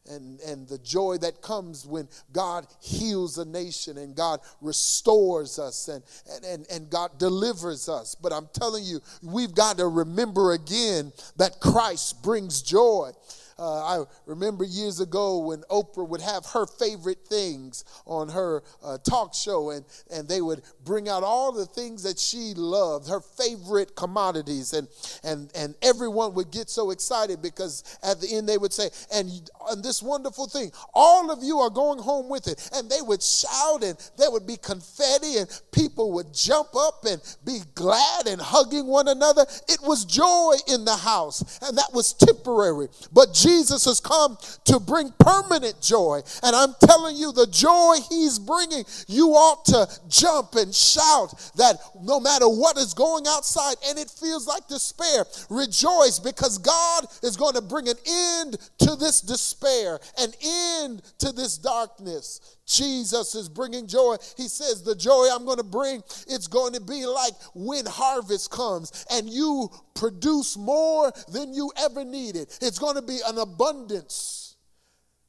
and, 0.09 0.41
and 0.41 0.69
the 0.69 0.79
joy 0.79 1.19
that 1.19 1.43
comes 1.43 1.87
when 1.87 2.09
God 2.33 2.67
heals 2.81 3.39
a 3.39 3.45
nation 3.45 3.99
and 3.99 4.15
God 4.15 4.41
restores 4.61 5.59
us 5.59 5.89
and, 5.89 6.03
and, 6.35 6.45
and, 6.45 6.67
and 6.71 6.91
God 6.91 7.19
delivers 7.19 7.89
us. 7.89 8.15
But 8.15 8.33
I'm 8.33 8.49
telling 8.53 8.85
you, 8.85 9.01
we've 9.23 9.55
got 9.55 9.79
to 9.79 9.87
remember 9.87 10.53
again 10.53 11.13
that 11.37 11.61
Christ 11.61 12.23
brings 12.23 12.63
joy. 12.63 13.11
Uh, 13.59 14.03
I 14.03 14.05
remember 14.27 14.63
years 14.63 15.01
ago 15.01 15.39
when 15.39 15.63
Oprah 15.63 16.09
would 16.09 16.21
have 16.21 16.47
her 16.47 16.65
favorite 16.65 17.27
things 17.29 17.85
on 18.07 18.29
her 18.29 18.63
uh, 18.85 18.99
talk 18.99 19.35
show, 19.35 19.71
and, 19.71 19.85
and 20.13 20.29
they 20.29 20.41
would 20.41 20.63
bring 20.85 21.09
out 21.09 21.25
all 21.25 21.51
the 21.51 21.67
things 21.67 22.05
that 22.05 22.21
she 22.21 22.55
loved, 22.55 23.09
her 23.09 23.21
favorite 23.21 23.97
commodities, 23.97 24.75
and, 24.75 24.87
and, 25.25 25.51
and 25.57 25.75
everyone 25.83 26.35
would 26.35 26.53
get 26.53 26.71
so 26.71 26.93
excited 26.93 27.43
because 27.43 27.99
at 28.05 28.21
the 28.21 28.33
end 28.33 28.49
they 28.49 28.59
would 28.59 28.73
say, 28.73 28.91
and, 29.13 29.51
and 29.71 29.83
this 29.83 30.03
wonderful 30.03 30.47
thing, 30.47 30.71
all 30.95 31.31
of 31.31 31.43
you 31.43 31.59
are 31.59 31.71
going 31.71 31.99
home 31.99 32.29
with 32.29 32.49
it. 32.49 32.69
And 32.75 32.91
they 32.91 33.01
would 33.03 33.23
shout, 33.23 33.83
and 33.83 33.97
there 34.17 34.31
would 34.31 34.47
be 34.47 34.57
confetti, 34.57 35.37
and 35.39 35.49
people 35.73 36.13
would 36.13 36.33
jump 36.35 36.75
up 36.77 37.05
and 37.05 37.21
be 37.45 37.61
glad 37.75 38.27
and 38.27 38.41
hugging 38.41 38.87
one 38.87 39.09
another. 39.09 39.47
It 39.69 39.81
was 39.83 40.05
joy 40.05 40.55
in 40.73 40.85
the 40.85 40.97
house, 40.97 41.59
and 41.63 41.77
that 41.79 41.91
was 41.93 42.13
temporary. 42.13 42.89
But 43.13 43.33
Jesus 43.33 43.85
has 43.85 44.01
come 44.01 44.39
to 44.65 44.81
bring 44.81 45.13
permanent 45.19 45.81
joy. 45.81 46.21
And 46.43 46.55
I'm 46.55 46.75
telling 46.81 47.17
you, 47.17 47.33
the 47.33 47.47
joy 47.47 47.97
he's 48.09 48.39
bringing, 48.39 48.85
you 49.07 49.31
ought 49.31 49.65
to 49.67 49.89
jump 50.09 50.55
and 50.55 50.75
shout 50.75 51.35
that 51.57 51.77
no 52.03 52.21
matter 52.21 52.49
what 52.49 52.77
is 52.77 52.95
going 52.95 53.25
outside 53.27 53.77
and 53.87 53.99
it 53.99 54.11
feels 54.11 54.47
like 54.47 54.67
despair, 54.69 55.25
rejoice 55.51 56.19
because 56.19 56.59
God 56.59 57.07
is 57.23 57.37
going 57.37 57.55
to 57.55 57.63
bring 57.63 57.89
an 57.89 57.97
end 58.07 58.57
to 58.79 58.97
this 58.97 59.21
despair, 59.59 59.99
an 60.19 60.33
end 60.45 61.03
to 61.19 61.33
this 61.33 61.59
darkness. 61.59 62.57
Jesus 62.67 63.35
is 63.35 63.49
bringing 63.49 63.87
joy. 63.87 64.17
He 64.37 64.49
says, 64.49 64.83
The 64.83 64.95
joy 64.95 65.29
I'm 65.33 65.45
going 65.45 65.59
to 65.59 65.65
bring, 65.65 66.03
it's 66.27 66.47
going 66.47 66.75
to 66.75 66.81
be 66.81 67.07
like 67.07 67.33
when 67.55 67.87
harvest 67.87 68.51
comes 68.51 69.07
and 69.11 69.29
you 69.29 69.71
produce 69.95 70.57
more 70.57 71.13
than 71.29 71.55
you 71.55 71.73
ever 71.79 72.05
needed. 72.05 72.49
It's 72.61 72.79
going 72.79 72.97
to 72.97 73.03
be 73.03 73.21
an 73.27 73.39
abundance. 73.39 74.48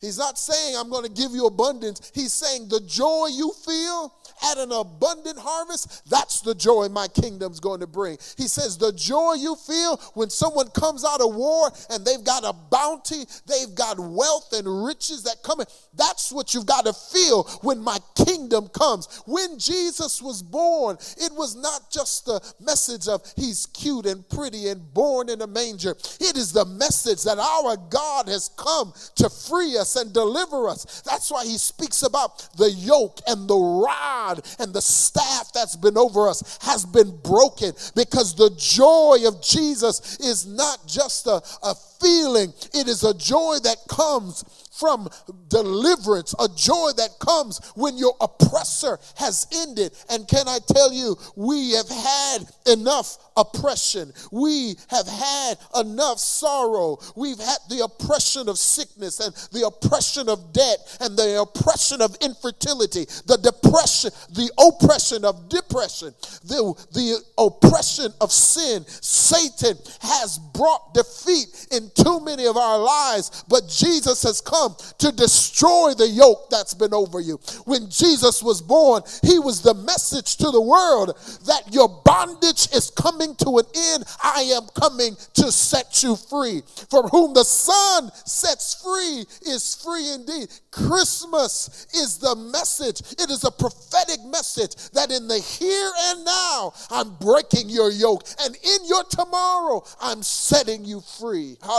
He's 0.02 0.18
not 0.18 0.38
saying, 0.38 0.78
I'm 0.78 0.90
going 0.90 1.04
to 1.04 1.12
give 1.12 1.32
you 1.32 1.46
abundance. 1.46 2.12
He's 2.16 2.32
saying, 2.32 2.70
the 2.70 2.80
joy 2.80 3.28
you 3.32 3.52
feel 3.66 4.14
at 4.50 4.58
an 4.58 4.72
abundant 4.72 5.38
harvest, 5.38 6.10
that's 6.10 6.40
the 6.40 6.56
joy 6.56 6.88
my 6.88 7.10
kingdom's 7.10 7.60
going 7.60 7.82
to 7.82 7.88
bring. 7.88 8.18
He 8.38 8.48
says, 8.48 8.78
the 8.78 8.94
joy 8.94 9.34
you 9.34 9.58
feel 9.58 9.98
when 10.14 10.30
someone 10.30 10.70
comes 10.70 11.04
out 11.04 11.20
of 11.20 11.36
war 11.36 11.70
and 11.90 12.06
they've 12.06 12.24
got 12.24 12.46
a 12.46 12.54
bounty, 12.54 13.26
they've 13.46 13.76
got 13.76 14.00
wealth 14.00 14.54
and 14.54 14.86
riches 14.86 15.24
that 15.24 15.44
come 15.44 15.60
in. 15.60 15.66
That's 15.94 16.32
what 16.32 16.54
you've 16.54 16.66
got 16.66 16.86
to 16.86 16.94
feel 16.94 17.44
when 17.62 17.80
my 17.80 17.98
kingdom 18.26 18.70
comes. 18.70 19.22
When 19.26 19.60
Jesus 19.60 20.22
was 20.22 20.42
born, 20.42 20.96
it 21.18 21.34
was 21.34 21.58
not 21.58 21.92
just 21.92 22.26
the 22.26 22.40
message 22.62 23.10
of 23.10 23.22
he's 23.36 23.66
cute 23.74 24.06
and 24.06 24.28
pretty 24.30 24.70
and 24.70 24.94
born 24.94 25.28
in 25.28 25.42
a 25.42 25.48
manger. 25.48 25.92
It 26.22 26.38
is 26.38 26.54
the 26.54 26.64
message 26.64 27.24
that 27.24 27.38
our 27.38 27.76
God 27.90 28.30
has 28.30 28.50
come 28.56 28.94
to 29.16 29.30
free 29.30 29.78
us 29.78 29.89
us 29.90 30.02
and 30.02 30.14
deliver 30.14 30.70
us. 30.70 31.02
That's 31.02 31.32
why 31.32 31.46
he 31.46 31.58
speaks 31.58 32.04
about 32.04 32.48
the 32.58 32.72
yoke 32.72 33.20
and 33.28 33.48
the 33.48 33.58
rod 33.58 34.46
and 34.60 34.74
the 34.74 34.82
staff 34.82 35.52
that's 35.54 35.76
been 35.76 35.98
over 35.98 36.28
us 36.28 36.60
has 36.62 36.86
been 36.86 37.18
broken 37.24 37.74
because 37.96 38.36
the 38.36 38.52
joy 38.58 39.28
of 39.28 39.42
Jesus 39.42 40.20
is 40.20 40.46
not 40.46 40.86
just 40.88 41.28
a, 41.28 41.42
a 41.64 41.76
feeling, 42.00 42.54
it 42.74 42.88
is 42.88 43.04
a 43.04 43.14
joy 43.14 43.58
that 43.64 43.78
comes 43.88 44.44
from 44.80 45.10
deliverance, 45.50 46.34
a 46.40 46.48
joy 46.56 46.92
that 46.96 47.20
comes 47.20 47.60
when 47.76 47.98
your 47.98 48.16
oppressor 48.22 48.98
has 49.16 49.46
ended. 49.54 49.92
And 50.10 50.28
can 50.28 50.48
I 50.48 50.60
tell 50.66 50.94
you, 50.94 51.18
we 51.36 51.72
have 51.72 51.90
had 51.90 52.38
enough 52.66 53.18
oppression. 53.36 54.14
We 54.32 54.76
have 54.90 55.08
had 55.08 55.58
enough 55.76 56.20
sorrow. 56.20 57.00
We've 57.16 57.40
had 57.40 57.58
the 57.70 57.84
oppression 57.84 58.48
of 58.48 58.58
sickness 58.58 59.20
and 59.20 59.36
the 59.52 59.68
oppression 59.68 60.30
of 60.30 60.54
debt 60.54 60.98
and 61.02 61.18
the 61.18 61.42
oppression 61.42 62.02
of 62.02 62.16
infertility, 62.22 63.06
the 63.26 63.38
depression, 63.38 64.12
the 64.30 64.50
oppression 64.60 65.26
of 65.26 65.50
depression, 65.50 66.14
the, 66.44 66.74
the 66.94 67.22
oppression 67.38 68.14
of 68.22 68.32
sin. 68.32 68.86
Satan 68.88 69.78
has 70.02 70.38
brought 70.54 70.94
defeat 70.94 71.68
in 71.72 71.89
too 71.96 72.20
many 72.20 72.46
of 72.46 72.58
our 72.58 72.80
lives, 72.80 73.44
but 73.48 73.68
Jesus 73.68 74.24
has 74.24 74.42
come 74.42 74.76
to 75.00 75.12
destroy 75.12 75.94
the 75.94 76.08
yoke 76.08 76.50
that's 76.50 76.74
been 76.74 76.94
over 76.94 77.20
you. 77.20 77.40
When 77.66 77.90
Jesus 77.90 78.42
was 78.42 78.62
born, 78.62 79.04
he 79.24 79.40
was 79.40 79.62
the 79.62 79.74
message 79.74 80.38
to 80.38 80.52
the 80.52 80.62
world 80.62 81.18
that 81.46 81.74
your 81.74 81.90
bondage 82.06 82.68
is 82.74 82.92
coming 82.92 83.36
to 83.36 83.58
an 83.58 83.66
end. 83.76 84.04
I 84.24 84.42
am 84.56 84.68
coming 84.80 85.16
to 85.36 85.52
set 85.52 86.04
you 86.04 86.16
free. 86.16 86.64
For 86.90 87.04
whom 87.10 87.34
the 87.34 87.44
Son 87.44 88.12
sets 88.26 88.82
free 88.84 89.26
is 89.42 89.76
free 89.84 90.12
indeed. 90.12 90.50
Christmas 90.72 91.88
is 91.94 92.18
the 92.18 92.36
message. 92.36 93.02
It 93.14 93.30
is 93.30 93.44
a 93.44 93.52
prophetic 93.52 94.24
message 94.26 94.76
that 94.92 95.12
in 95.12 95.28
the 95.28 95.40
here 95.40 95.92
and 96.08 96.26
now, 96.26 96.74
I'm 96.90 97.16
breaking 97.16 97.70
your 97.70 97.92
yoke. 97.92 98.24
And 98.42 98.56
in 98.56 98.86
your 98.86 99.04
tomorrow, 99.06 99.84
I'm 100.00 100.24
setting 100.24 100.86
you 100.86 101.02
free. 101.20 101.58
Hallelujah. 101.62 101.79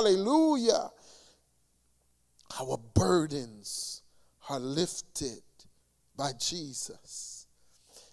Our 2.59 2.79
burdens 2.95 4.03
are 4.49 4.59
lifted 4.59 5.43
by 6.17 6.33
Jesus. 6.39 7.47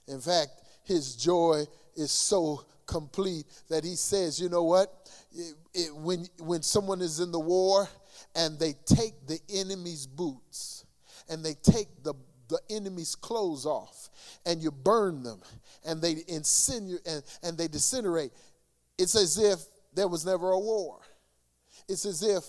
In 0.08 0.19
fact, 0.19 0.52
his 0.84 1.15
joy 1.15 1.65
is 1.95 2.12
so 2.12 2.65
complete 2.86 3.45
that 3.69 3.84
he 3.84 3.95
says, 3.95 4.39
you 4.39 4.50
know 4.50 4.63
what? 4.63 5.12
It, 5.36 5.54
it, 5.73 5.95
when, 5.95 6.28
when 6.39 6.62
someone 6.62 7.02
is 7.02 7.19
in 7.19 7.32
the 7.32 7.39
war 7.39 7.88
and 8.36 8.58
they 8.58 8.73
take 8.86 9.28
the 9.28 9.39
enemy's 9.54 10.08
boots 10.08 10.86
and 11.30 11.43
they 11.43 11.56
take 11.56 12.04
the, 12.04 12.13
the 12.47 12.60
enemy's 12.69 13.15
clothes 13.15 13.65
off 13.65 14.10
and 14.45 14.62
you 14.62 14.71
burn 14.71 15.23
them 15.23 15.41
and 15.86 16.02
they 16.02 16.23
insinuate 16.28 17.06
and, 17.06 17.23
and 17.43 17.58
they 17.58 17.67
disintegrate, 17.67 18.32
it's 18.97 19.15
as 19.15 19.38
if 19.38 19.60
there 19.93 20.08
was 20.08 20.26
never 20.26 20.52
a 20.52 20.60
war. 20.60 21.00
It's 21.88 22.06
as 22.06 22.23
if 22.23 22.43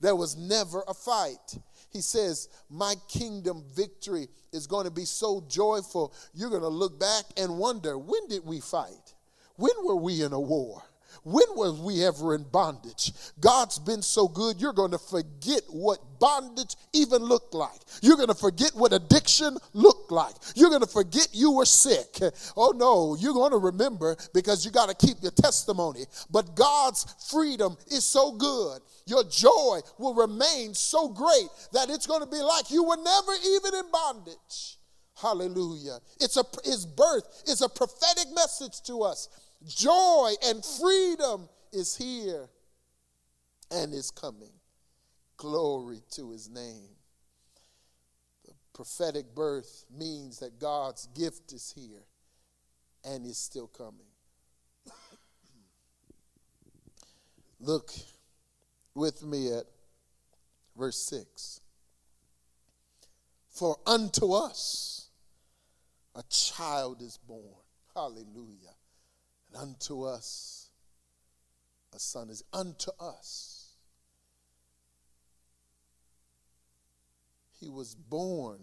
there 0.00 0.16
was 0.16 0.36
never 0.36 0.84
a 0.86 0.94
fight. 0.94 1.58
He 1.90 2.00
says, 2.00 2.48
My 2.68 2.94
kingdom 3.08 3.64
victory 3.74 4.28
is 4.52 4.66
going 4.66 4.84
to 4.84 4.90
be 4.90 5.04
so 5.04 5.44
joyful, 5.48 6.14
you're 6.34 6.50
going 6.50 6.62
to 6.62 6.68
look 6.68 6.98
back 6.98 7.24
and 7.36 7.58
wonder, 7.58 7.96
when 7.96 8.28
did 8.28 8.44
we 8.44 8.60
fight? 8.60 9.14
When 9.56 9.72
were 9.84 9.96
we 9.96 10.22
in 10.22 10.32
a 10.32 10.40
war? 10.40 10.82
When 11.24 11.46
was 11.54 11.78
we 11.78 12.04
ever 12.04 12.34
in 12.34 12.42
bondage? 12.42 13.12
God's 13.38 13.78
been 13.78 14.02
so 14.02 14.26
good, 14.26 14.60
you're 14.60 14.72
going 14.72 14.90
to 14.90 14.98
forget 14.98 15.62
what 15.68 15.98
bondage 16.18 16.74
even 16.92 17.22
looked 17.22 17.54
like. 17.54 17.80
You're 18.00 18.16
going 18.16 18.28
to 18.28 18.34
forget 18.34 18.72
what 18.74 18.92
addiction 18.92 19.56
looked 19.72 20.10
like. 20.10 20.34
You're 20.56 20.70
going 20.70 20.82
to 20.82 20.88
forget 20.88 21.28
you 21.32 21.52
were 21.52 21.64
sick. 21.64 22.18
Oh 22.56 22.72
no, 22.76 23.16
you're 23.18 23.34
going 23.34 23.52
to 23.52 23.58
remember 23.58 24.16
because 24.34 24.64
you 24.64 24.72
got 24.72 24.88
to 24.88 25.06
keep 25.06 25.16
your 25.22 25.30
testimony. 25.30 26.06
But 26.30 26.56
God's 26.56 27.06
freedom 27.30 27.76
is 27.88 28.04
so 28.04 28.32
good. 28.32 28.80
Your 29.06 29.22
joy 29.24 29.80
will 29.98 30.14
remain 30.14 30.74
so 30.74 31.08
great 31.08 31.48
that 31.72 31.88
it's 31.88 32.06
going 32.06 32.20
to 32.20 32.28
be 32.28 32.40
like 32.40 32.70
you 32.70 32.82
were 32.82 32.96
never 32.96 33.32
even 33.46 33.74
in 33.74 33.90
bondage. 33.92 34.78
Hallelujah. 35.20 35.98
It's 36.20 36.36
a 36.36 36.44
his 36.64 36.84
birth 36.84 37.44
is 37.46 37.60
a 37.60 37.68
prophetic 37.68 38.26
message 38.34 38.80
to 38.86 39.02
us 39.02 39.28
Joy 39.66 40.32
and 40.44 40.64
freedom 40.64 41.48
is 41.72 41.96
here 41.96 42.48
and 43.70 43.94
is 43.94 44.10
coming. 44.10 44.52
Glory 45.36 46.02
to 46.12 46.30
his 46.30 46.48
name. 46.48 46.88
The 48.44 48.52
prophetic 48.72 49.34
birth 49.34 49.84
means 49.96 50.38
that 50.40 50.58
God's 50.58 51.06
gift 51.14 51.52
is 51.52 51.72
here 51.76 52.04
and 53.04 53.24
is 53.26 53.38
still 53.38 53.68
coming. 53.68 54.06
Look 57.60 57.92
with 58.94 59.22
me 59.22 59.52
at 59.52 59.64
verse 60.76 60.98
6. 60.98 61.60
For 63.48 63.76
unto 63.86 64.32
us 64.32 65.08
a 66.14 66.22
child 66.28 67.02
is 67.02 67.18
born. 67.18 67.54
Hallelujah. 67.94 68.74
And 69.52 69.62
unto 69.62 70.04
us 70.04 70.70
a 71.94 71.98
son 71.98 72.30
is 72.30 72.42
unto 72.52 72.90
us. 72.98 73.76
He 77.60 77.68
was 77.68 77.94
born 77.94 78.60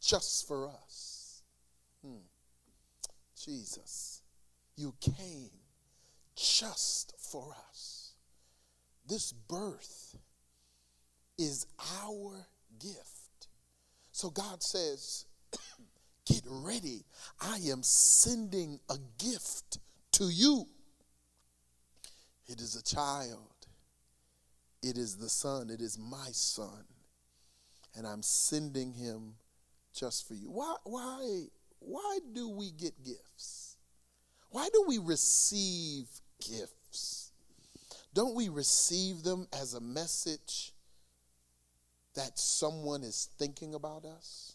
just 0.00 0.46
for 0.46 0.68
us. 0.68 1.42
Hmm. 2.04 2.18
Jesus, 3.36 4.22
you 4.76 4.94
came 5.00 5.50
just 6.36 7.14
for 7.18 7.54
us. 7.68 8.12
This 9.06 9.32
birth 9.32 10.16
is 11.38 11.66
our 12.02 12.46
gift. 12.78 13.48
So 14.12 14.30
God 14.30 14.62
says, 14.62 15.26
Get 16.26 16.42
ready. 16.46 17.04
I 17.40 17.58
am 17.70 17.82
sending 17.82 18.80
a 18.88 18.96
gift 19.18 19.78
to 20.14 20.28
you. 20.28 20.66
It 22.46 22.60
is 22.60 22.76
a 22.76 22.82
child. 22.82 23.48
It 24.82 24.96
is 24.96 25.16
the 25.16 25.28
son. 25.28 25.70
It 25.70 25.80
is 25.80 25.98
my 25.98 26.28
son. 26.30 26.84
And 27.96 28.06
I'm 28.06 28.22
sending 28.22 28.92
him 28.92 29.34
just 29.92 30.28
for 30.28 30.34
you. 30.34 30.50
Why, 30.50 30.76
why, 30.84 31.44
why 31.80 32.18
do 32.32 32.48
we 32.48 32.70
get 32.70 32.92
gifts? 33.04 33.76
Why 34.50 34.68
do 34.72 34.84
we 34.86 34.98
receive 34.98 36.06
gifts? 36.40 37.32
Don't 38.12 38.36
we 38.36 38.48
receive 38.48 39.24
them 39.24 39.48
as 39.52 39.74
a 39.74 39.80
message 39.80 40.72
that 42.14 42.38
someone 42.38 43.02
is 43.02 43.28
thinking 43.36 43.74
about 43.74 44.04
us? 44.04 44.54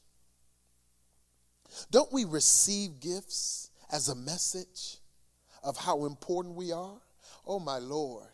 Don't 1.91 2.13
we 2.13 2.23
receive 2.23 3.01
gifts 3.01 3.71
as 3.91 4.07
a 4.07 4.15
message 4.15 4.98
of 5.63 5.77
how 5.77 6.05
important 6.05 6.55
we 6.55 6.71
are? 6.71 6.97
Oh, 7.45 7.59
my 7.59 7.77
Lord. 7.77 8.27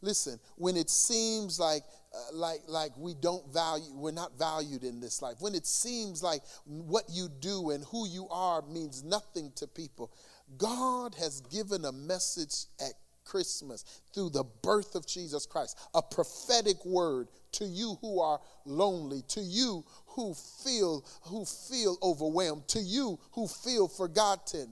Listen, 0.00 0.38
when 0.56 0.76
it 0.76 0.90
seems 0.90 1.58
like 1.58 1.82
uh, 2.14 2.18
like 2.32 2.60
like 2.68 2.92
we 2.96 3.14
don't 3.14 3.44
value 3.52 3.90
we're 3.92 4.12
not 4.12 4.38
valued 4.38 4.84
in 4.84 5.00
this 5.00 5.20
life 5.20 5.34
when 5.40 5.52
it 5.52 5.66
seems 5.66 6.22
like 6.22 6.42
what 6.64 7.04
you 7.10 7.28
do 7.40 7.70
and 7.70 7.82
who 7.86 8.06
you 8.06 8.28
are 8.30 8.62
means 8.68 9.02
nothing 9.02 9.50
to 9.56 9.66
people 9.66 10.12
god 10.56 11.12
has 11.16 11.40
given 11.40 11.84
a 11.84 11.90
message 11.90 12.66
at 12.80 12.92
christmas 13.24 14.02
through 14.12 14.30
the 14.30 14.44
birth 14.62 14.94
of 14.94 15.04
jesus 15.06 15.44
christ 15.44 15.76
a 15.94 16.02
prophetic 16.02 16.76
word 16.84 17.26
to 17.50 17.64
you 17.64 17.96
who 18.00 18.20
are 18.20 18.38
lonely 18.64 19.22
to 19.26 19.40
you 19.40 19.84
who 20.06 20.34
feel 20.34 21.04
who 21.22 21.44
feel 21.44 21.96
overwhelmed 22.00 22.68
to 22.68 22.78
you 22.78 23.18
who 23.32 23.48
feel 23.48 23.88
forgotten 23.88 24.68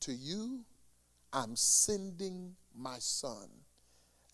to 0.00 0.14
you 0.14 0.64
i'm 1.34 1.54
sending 1.56 2.54
my 2.74 2.96
son 2.98 3.48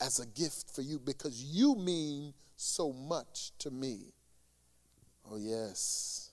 as 0.01 0.19
a 0.19 0.27
gift 0.27 0.71
for 0.75 0.83
you 0.83 0.99
because 0.99 1.43
you 1.43 1.75
mean 1.77 2.33
so 2.57 2.93
much 2.93 3.53
to 3.59 3.71
me. 3.71 4.13
Oh, 5.31 5.37
yes, 5.37 6.33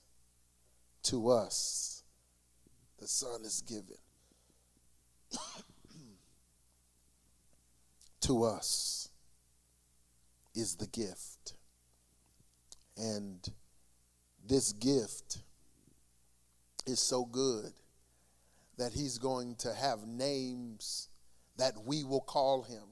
to 1.04 1.28
us, 1.28 2.02
the 2.98 3.06
Son 3.06 3.42
is 3.44 3.62
given. 3.62 3.96
to 8.20 8.44
us 8.44 9.10
is 10.54 10.76
the 10.76 10.86
gift. 10.86 11.54
And 12.96 13.46
this 14.46 14.72
gift 14.72 15.38
is 16.86 17.00
so 17.00 17.24
good 17.24 17.72
that 18.78 18.92
he's 18.92 19.18
going 19.18 19.56
to 19.56 19.74
have 19.74 20.06
names 20.06 21.08
that 21.58 21.74
we 21.84 22.04
will 22.04 22.20
call 22.20 22.62
him 22.62 22.84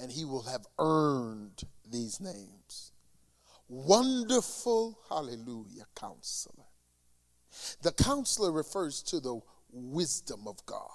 and 0.00 0.12
he 0.12 0.24
will 0.24 0.42
have 0.42 0.66
earned 0.78 1.62
these 1.90 2.20
names. 2.20 2.92
Wonderful, 3.68 4.98
hallelujah, 5.08 5.84
counselor. 5.94 6.64
The 7.82 7.92
counselor 7.92 8.52
refers 8.52 9.02
to 9.04 9.20
the 9.20 9.40
wisdom 9.72 10.46
of 10.46 10.64
God. 10.66 10.88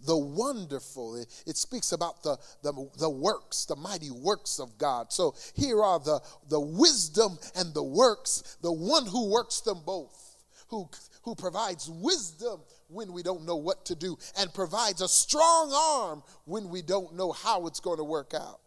The 0.00 0.16
wonderful, 0.16 1.16
it, 1.16 1.44
it 1.46 1.56
speaks 1.56 1.92
about 1.92 2.22
the, 2.22 2.38
the, 2.62 2.72
the 2.98 3.10
works, 3.10 3.66
the 3.66 3.76
mighty 3.76 4.10
works 4.10 4.58
of 4.58 4.78
God. 4.78 5.12
So 5.12 5.34
here 5.54 5.82
are 5.82 5.98
the, 5.98 6.20
the 6.48 6.60
wisdom 6.60 7.38
and 7.54 7.74
the 7.74 7.82
works, 7.82 8.56
the 8.62 8.72
one 8.72 9.06
who 9.06 9.30
works 9.30 9.60
them 9.60 9.80
both, 9.84 10.36
who, 10.68 10.88
who 11.22 11.34
provides 11.34 11.90
wisdom 11.90 12.60
when 12.88 13.12
we 13.12 13.22
don't 13.22 13.44
know 13.44 13.56
what 13.56 13.84
to 13.86 13.94
do 13.94 14.16
and 14.38 14.52
provides 14.52 15.00
a 15.00 15.08
strong 15.08 15.72
arm 15.72 16.22
when 16.44 16.68
we 16.68 16.82
don't 16.82 17.14
know 17.14 17.32
how 17.32 17.66
it's 17.66 17.80
going 17.80 17.98
to 17.98 18.04
work 18.04 18.32
out. 18.34 18.60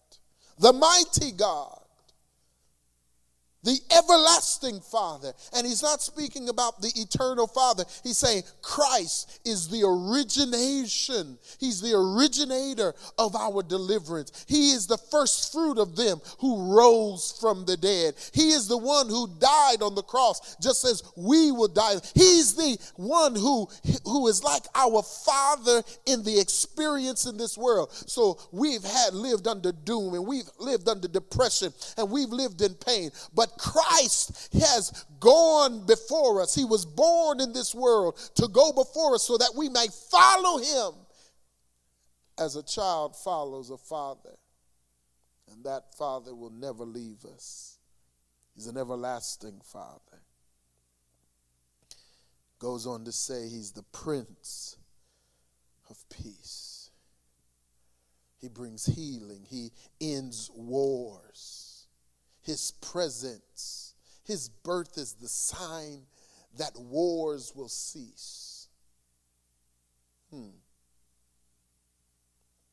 The 0.59 0.73
mighty 0.73 1.31
God 1.31 1.76
the 3.63 3.79
everlasting 3.97 4.79
Father. 4.79 5.33
And 5.55 5.65
he's 5.65 5.83
not 5.83 6.01
speaking 6.01 6.49
about 6.49 6.81
the 6.81 6.91
eternal 6.95 7.47
Father. 7.47 7.83
He's 8.03 8.17
saying 8.17 8.43
Christ 8.61 9.39
is 9.45 9.67
the 9.67 9.83
origination, 9.83 11.37
he's 11.59 11.81
the 11.81 11.93
originator 11.93 12.93
of 13.17 13.35
our 13.35 13.63
deliverance. 13.63 14.45
He 14.47 14.71
is 14.71 14.87
the 14.87 14.97
first 14.97 15.51
fruit 15.51 15.77
of 15.77 15.95
them 15.95 16.21
who 16.39 16.77
rose 16.77 17.37
from 17.39 17.65
the 17.65 17.77
dead. 17.77 18.15
He 18.33 18.51
is 18.51 18.67
the 18.67 18.77
one 18.77 19.09
who 19.09 19.27
died 19.39 19.81
on 19.81 19.95
the 19.95 20.03
cross, 20.03 20.55
just 20.61 20.85
as 20.85 21.03
we 21.15 21.51
will 21.51 21.67
die. 21.67 21.95
He's 22.13 22.55
the 22.55 22.77
one 22.95 23.35
who, 23.35 23.67
who 24.05 24.27
is 24.27 24.43
like 24.43 24.63
our 24.75 25.01
Father 25.01 25.83
in 26.05 26.23
the 26.23 26.39
experience 26.39 27.25
in 27.25 27.37
this 27.37 27.57
world. 27.57 27.91
So 27.91 28.39
we've 28.51 28.83
had 28.83 29.13
lived 29.13 29.47
under 29.47 29.71
doom 29.71 30.13
and 30.13 30.25
we've 30.25 30.49
lived 30.59 30.87
under 30.87 31.07
depression 31.07 31.73
and 31.97 32.09
we've 32.09 32.29
lived 32.29 32.61
in 32.61 32.73
pain. 32.75 33.11
But 33.33 33.46
Christ 33.57 34.53
has 34.53 35.05
gone 35.19 35.85
before 35.85 36.41
us. 36.41 36.55
He 36.55 36.65
was 36.65 36.85
born 36.85 37.39
in 37.39 37.53
this 37.53 37.73
world 37.73 38.17
to 38.35 38.47
go 38.47 38.71
before 38.71 39.15
us 39.15 39.23
so 39.23 39.37
that 39.37 39.53
we 39.55 39.69
may 39.69 39.87
follow 40.11 40.57
him 40.57 40.93
as 42.37 42.55
a 42.55 42.63
child 42.63 43.15
follows 43.15 43.69
a 43.69 43.77
father. 43.77 44.37
And 45.51 45.63
that 45.63 45.95
father 45.97 46.35
will 46.35 46.51
never 46.51 46.83
leave 46.83 47.25
us. 47.25 47.77
He's 48.55 48.67
an 48.67 48.77
everlasting 48.77 49.61
father. 49.63 50.21
Goes 52.59 52.87
on 52.87 53.05
to 53.05 53.11
say 53.11 53.43
he's 53.43 53.71
the 53.71 53.83
prince 53.83 54.77
of 55.89 55.97
peace. 56.09 56.89
He 58.39 58.49
brings 58.49 58.85
healing, 58.85 59.45
he 59.49 59.71
ends 60.01 60.51
wars 60.53 61.66
his 62.47 62.71
presence. 62.81 63.93
His 64.23 64.47
birth 64.47 64.97
is 64.97 65.13
the 65.13 65.27
sign 65.27 66.03
that 66.57 66.71
wars 66.79 67.51
will 67.53 67.67
cease. 67.67 68.69
Hmm. 70.31 70.55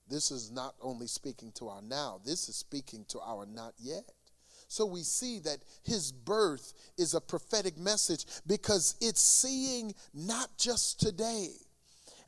This 0.09 0.31
is 0.31 0.53
not 0.53 0.77
only 0.81 1.09
speaking 1.09 1.51
to 1.57 1.69
our 1.69 1.83
now, 1.83 2.21
this 2.25 2.49
is 2.49 2.55
speaking 2.55 3.05
to 3.09 3.21
our 3.21 3.47
not 3.47 3.75
yet. 3.79 4.13
So 4.69 4.87
we 4.87 5.03
see 5.03 5.41
that 5.41 5.59
his 5.83 6.13
birth 6.13 6.73
is 6.97 7.15
a 7.15 7.21
prophetic 7.21 7.77
message 7.77 8.27
because 8.47 8.95
it's 9.01 9.21
seeing 9.21 9.93
not 10.15 10.57
just 10.57 11.01
today 11.01 11.49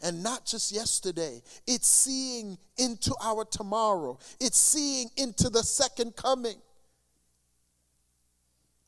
and 0.03 0.23
not 0.23 0.45
just 0.45 0.73
yesterday, 0.73 1.43
it's 1.67 1.89
seeing 1.89 2.59
into 2.77 3.15
our 3.23 3.45
tomorrow, 3.45 4.19
it's 4.41 4.59
seeing 4.59 5.11
into 5.17 5.49
the 5.49 5.63
second 5.63 6.17
coming 6.17 6.57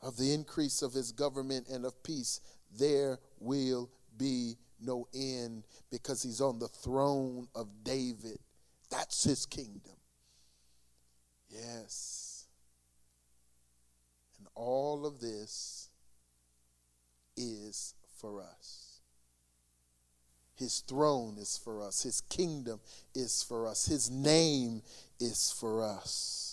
of 0.09 0.16
the 0.16 0.33
increase 0.33 0.81
of 0.81 0.94
his 0.94 1.12
government 1.12 1.68
and 1.68 1.85
of 1.85 2.03
peace, 2.03 2.40
there 2.75 3.18
will 3.38 3.90
be 4.16 4.57
no 4.81 5.07
end 5.14 5.64
because 5.90 6.23
he's 6.23 6.40
on 6.40 6.59
the 6.59 6.66
throne 6.66 7.47
of 7.55 7.68
David. 7.85 8.38
That's 8.90 9.25
his 9.25 9.44
kingdom. 9.44 9.99
Yes. 11.51 12.47
And 14.38 14.49
all 14.55 15.05
of 15.05 15.21
this 15.21 15.90
is 17.37 17.92
for 18.18 18.40
us. 18.40 19.01
His 20.55 20.81
throne 20.81 21.37
is 21.38 21.61
for 21.62 21.83
us. 21.83 22.03
His 22.03 22.23
kingdom 22.23 22.81
is 23.14 23.42
for 23.42 23.66
us. 23.66 23.85
His 23.85 24.11
name 24.11 24.81
is 25.21 25.53
for 25.53 25.85
us 25.85 26.47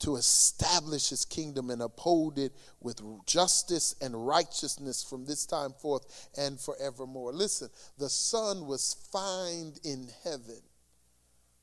to 0.00 0.16
establish 0.16 1.10
his 1.10 1.24
kingdom 1.24 1.70
and 1.70 1.82
uphold 1.82 2.38
it 2.38 2.52
with 2.80 3.00
justice 3.26 3.94
and 4.00 4.26
righteousness 4.26 5.04
from 5.04 5.24
this 5.24 5.46
time 5.46 5.72
forth 5.72 6.30
and 6.36 6.58
forevermore. 6.58 7.32
Listen, 7.32 7.68
the 7.98 8.08
Son 8.08 8.66
was 8.66 8.96
found 9.12 9.78
in 9.84 10.08
heaven, 10.24 10.60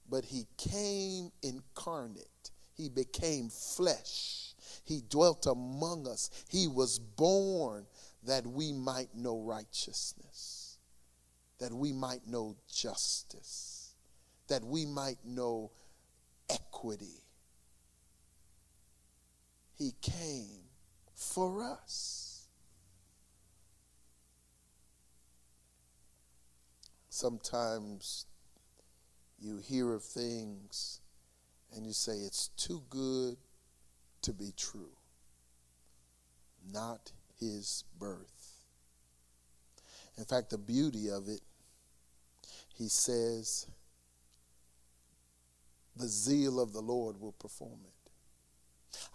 but 0.10 0.24
he 0.24 0.46
came 0.58 1.32
incarnate, 1.42 2.52
he 2.76 2.90
became 2.90 3.50
flesh, 3.50 4.54
he 4.84 5.02
dwelt 5.10 5.48
among 5.48 6.08
us, 6.08 6.30
he 6.48 6.68
was 6.68 7.00
born 7.00 7.88
that 8.24 8.46
we 8.46 8.72
might 8.72 9.16
know 9.16 9.40
righteousness, 9.40 10.78
that 11.60 11.74
we 11.74 11.92
might 11.92 12.28
know 12.28 12.56
justice, 12.72 13.96
that 14.48 14.64
we 14.64 14.86
might 14.86 15.18
know 15.26 15.72
equity 16.50 17.24
he 19.78 19.94
came 20.02 20.64
for 21.14 21.64
us. 21.64 22.48
Sometimes 27.10 28.26
you 29.40 29.58
hear 29.58 29.94
of 29.94 30.04
things 30.04 31.02
and 31.76 31.86
you 31.86 31.94
say 31.94 32.14
it's 32.14 32.50
too 32.50 32.84
good 32.90 33.38
to 34.22 34.34
be 34.34 34.52
true. 34.58 34.96
Not 36.72 37.12
his 37.40 37.84
birth. 38.00 38.66
In 40.18 40.26
fact, 40.26 40.50
the 40.50 40.58
beauty 40.58 41.10
of 41.10 41.28
it, 41.28 41.42
he 42.76 42.88
says, 42.88 43.68
the 45.96 46.08
zeal 46.08 46.60
of 46.60 46.74
the 46.74 46.82
Lord 46.82 47.20
will 47.20 47.34
perform 47.34 47.80
it. 47.86 47.97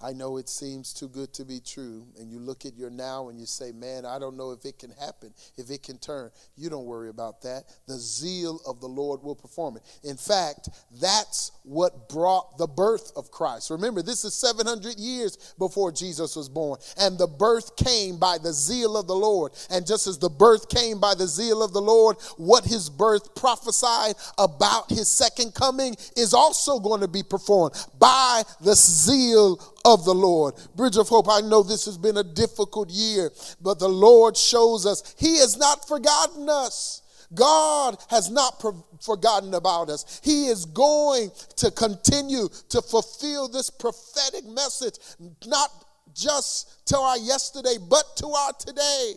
I 0.02 0.12
know 0.12 0.36
it 0.36 0.48
seems 0.48 0.92
too 0.92 1.08
good 1.08 1.32
to 1.34 1.44
be 1.44 1.60
true, 1.60 2.06
and 2.18 2.30
you 2.30 2.38
look 2.38 2.66
at 2.66 2.76
your 2.76 2.90
now 2.90 3.28
and 3.28 3.38
you 3.38 3.46
say, 3.46 3.72
Man, 3.72 4.04
I 4.04 4.18
don't 4.18 4.36
know 4.36 4.50
if 4.50 4.64
it 4.64 4.78
can 4.78 4.90
happen, 4.90 5.32
if 5.56 5.70
it 5.70 5.82
can 5.82 5.98
turn. 5.98 6.30
You 6.56 6.70
don't 6.70 6.86
worry 6.86 7.08
about 7.08 7.42
that. 7.42 7.64
The 7.86 7.98
zeal 7.98 8.60
of 8.66 8.80
the 8.80 8.88
Lord 8.88 9.22
will 9.22 9.36
perform 9.36 9.76
it. 9.76 9.82
In 10.02 10.16
fact, 10.16 10.68
that's 11.00 11.52
what 11.62 12.08
brought 12.08 12.58
the 12.58 12.66
birth 12.66 13.12
of 13.16 13.30
Christ. 13.30 13.70
Remember, 13.70 14.02
this 14.02 14.24
is 14.24 14.34
700 14.34 14.98
years 14.98 15.54
before 15.58 15.92
Jesus 15.92 16.34
was 16.34 16.48
born, 16.48 16.78
and 16.98 17.16
the 17.16 17.28
birth 17.28 17.76
came 17.76 18.18
by 18.18 18.38
the 18.38 18.52
zeal 18.52 18.96
of 18.96 19.06
the 19.06 19.14
Lord. 19.14 19.52
And 19.70 19.86
just 19.86 20.06
as 20.06 20.18
the 20.18 20.30
birth 20.30 20.68
came 20.68 20.98
by 20.98 21.14
the 21.14 21.26
zeal 21.26 21.62
of 21.62 21.72
the 21.72 21.80
Lord, 21.80 22.16
what 22.36 22.64
his 22.64 22.90
birth 22.90 23.34
prophesied 23.34 24.14
about 24.38 24.90
his 24.90 25.08
second 25.08 25.54
coming 25.54 25.96
is 26.16 26.34
also 26.34 26.80
going 26.80 27.00
to 27.00 27.08
be 27.08 27.22
performed 27.22 27.74
by 27.98 28.42
the 28.60 28.74
zeal 28.74 29.58
of 29.84 30.04
the 30.04 30.14
Lord. 30.14 30.54
Bridge 30.74 30.96
of 30.96 31.08
Hope, 31.08 31.28
I 31.30 31.40
know 31.40 31.62
this 31.62 31.84
has 31.86 31.98
been 31.98 32.16
a 32.16 32.24
difficult 32.24 32.90
year, 32.90 33.30
but 33.60 33.78
the 33.78 33.88
Lord 33.88 34.36
shows 34.36 34.86
us 34.86 35.14
He 35.18 35.38
has 35.38 35.56
not 35.56 35.86
forgotten 35.86 36.48
us. 36.48 37.02
God 37.34 37.96
has 38.10 38.30
not 38.30 38.62
forgotten 39.00 39.54
about 39.54 39.88
us. 39.88 40.20
He 40.22 40.46
is 40.46 40.66
going 40.66 41.30
to 41.56 41.70
continue 41.70 42.48
to 42.68 42.82
fulfill 42.82 43.48
this 43.48 43.70
prophetic 43.70 44.44
message, 44.44 44.98
not 45.46 45.70
just 46.14 46.86
to 46.88 46.98
our 46.98 47.16
yesterday, 47.16 47.76
but 47.88 48.04
to 48.16 48.26
our 48.26 48.52
today. 48.52 49.14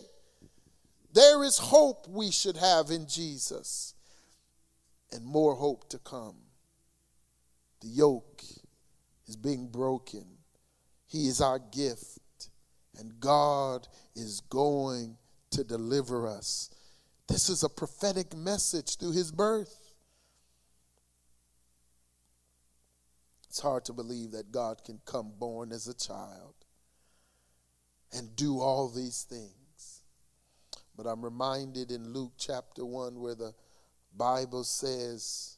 There 1.12 1.44
is 1.44 1.58
hope 1.58 2.08
we 2.08 2.30
should 2.30 2.56
have 2.56 2.90
in 2.90 3.06
Jesus, 3.06 3.94
and 5.12 5.24
more 5.24 5.54
hope 5.54 5.88
to 5.90 5.98
come. 5.98 6.36
The 7.80 7.88
yoke 7.88 8.42
is 9.26 9.36
being 9.36 9.68
broken 9.68 10.35
he 11.16 11.28
is 11.28 11.40
our 11.40 11.58
gift, 11.58 12.50
and 12.98 13.18
God 13.20 13.88
is 14.14 14.40
going 14.50 15.16
to 15.50 15.64
deliver 15.64 16.28
us. 16.28 16.68
This 17.26 17.48
is 17.48 17.62
a 17.62 17.70
prophetic 17.70 18.36
message 18.36 18.98
through 18.98 19.12
his 19.12 19.32
birth. 19.32 19.94
It's 23.48 23.60
hard 23.60 23.86
to 23.86 23.94
believe 23.94 24.32
that 24.32 24.52
God 24.52 24.84
can 24.84 25.00
come 25.06 25.32
born 25.38 25.72
as 25.72 25.88
a 25.88 25.94
child 25.94 26.54
and 28.12 28.36
do 28.36 28.60
all 28.60 28.90
these 28.90 29.22
things. 29.22 30.02
But 30.96 31.06
I'm 31.06 31.24
reminded 31.24 31.90
in 31.90 32.12
Luke 32.12 32.32
chapter 32.36 32.84
1 32.84 33.18
where 33.18 33.34
the 33.34 33.54
Bible 34.14 34.64
says, 34.64 35.56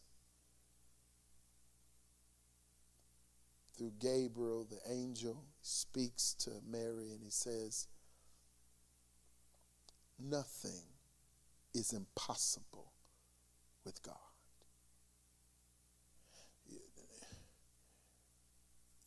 through 3.76 3.92
Gabriel, 4.00 4.66
the 4.68 4.78
angel, 4.92 5.44
speaks 5.68 6.34
to 6.34 6.50
Mary 6.66 7.10
and 7.10 7.22
he 7.22 7.30
says, 7.30 7.88
Nothing 10.18 10.86
is 11.74 11.92
impossible 11.92 12.92
with 13.84 14.02
God. 14.02 14.14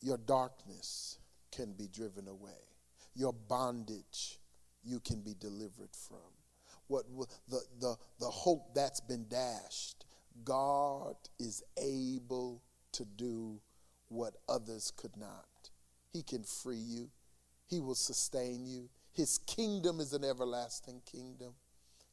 Your 0.00 0.18
darkness 0.18 1.18
can 1.52 1.74
be 1.74 1.86
driven 1.86 2.26
away. 2.26 2.50
Your 3.14 3.32
bondage 3.32 4.38
you 4.82 5.00
can 5.00 5.20
be 5.20 5.34
delivered 5.38 5.94
from. 6.08 6.18
What 6.88 7.04
the, 7.48 7.60
the, 7.80 7.96
the 8.18 8.26
hope 8.26 8.74
that's 8.74 9.00
been 9.00 9.26
dashed, 9.28 10.04
God 10.44 11.14
is 11.38 11.62
able 11.78 12.62
to 12.92 13.04
do 13.04 13.60
what 14.08 14.34
others 14.48 14.92
could 14.96 15.16
not. 15.16 15.46
He 16.12 16.22
can 16.22 16.42
free 16.42 16.76
you, 16.76 17.10
He 17.68 17.80
will 17.80 17.94
sustain 17.94 18.66
you. 18.66 18.88
His 19.12 19.38
kingdom 19.38 20.00
is 20.00 20.12
an 20.12 20.24
everlasting 20.24 21.02
kingdom. 21.10 21.54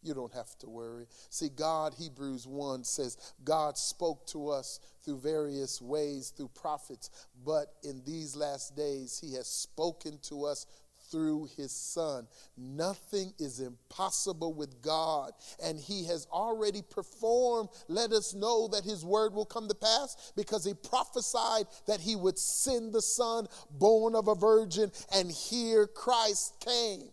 You 0.02 0.14
don't 0.14 0.34
have 0.34 0.58
to 0.60 0.70
worry. 0.70 1.08
See, 1.30 1.50
God, 1.50 1.94
Hebrews 1.98 2.48
1 2.48 2.86
says, 2.86 3.34
God 3.44 3.78
spoke 3.78 4.26
to 4.28 4.50
us 4.50 4.80
through 5.04 5.20
various 5.20 5.82
ways, 5.82 6.30
through 6.30 6.52
prophets, 6.56 7.10
but 7.46 7.68
in 7.84 8.02
these 8.06 8.36
last 8.36 8.78
days, 8.78 9.20
He 9.22 9.34
has 9.34 9.48
spoken 9.48 10.20
to 10.24 10.46
us 10.46 10.66
through 11.12 11.50
his 11.58 11.72
son. 11.72 12.28
Nothing 12.58 13.34
is 13.40 13.60
impossible 13.60 14.54
with 14.54 14.82
God, 14.82 15.32
and 15.64 15.80
he 15.80 16.06
has 16.06 16.28
already 16.32 16.82
performed. 16.82 17.70
Let 17.88 18.12
us 18.12 18.34
know 18.34 18.68
that 18.70 18.84
his 18.84 19.04
word 19.04 19.34
will 19.34 19.46
come 19.46 19.68
to 19.68 19.76
pass 19.76 20.32
because 20.36 20.66
he 20.66 20.74
prophesied 20.74 21.66
that 21.88 22.00
he 22.00 22.16
would 22.16 22.38
send 22.38 22.94
the 22.94 23.02
son 23.02 23.48
born 23.72 24.16
of 24.16 24.28
a 24.28 24.36
virgin, 24.36 24.92
and 25.14 25.32
here 25.32 25.88
Christ 25.88 26.56
came. 26.60 27.10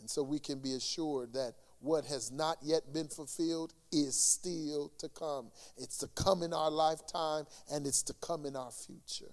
And 0.00 0.08
so 0.08 0.22
we 0.22 0.38
can 0.38 0.60
be 0.60 0.74
assured 0.74 1.32
that 1.34 1.54
what 1.80 2.04
has 2.06 2.32
not 2.32 2.58
yet 2.62 2.92
been 2.92 3.08
fulfilled 3.08 3.72
is 3.92 4.16
still 4.18 4.92
to 4.98 5.08
come. 5.08 5.50
It's 5.76 5.98
to 5.98 6.08
come 6.08 6.42
in 6.42 6.52
our 6.52 6.70
lifetime 6.70 7.44
and 7.72 7.86
it's 7.86 8.02
to 8.04 8.14
come 8.14 8.46
in 8.46 8.56
our 8.56 8.70
future. 8.70 9.32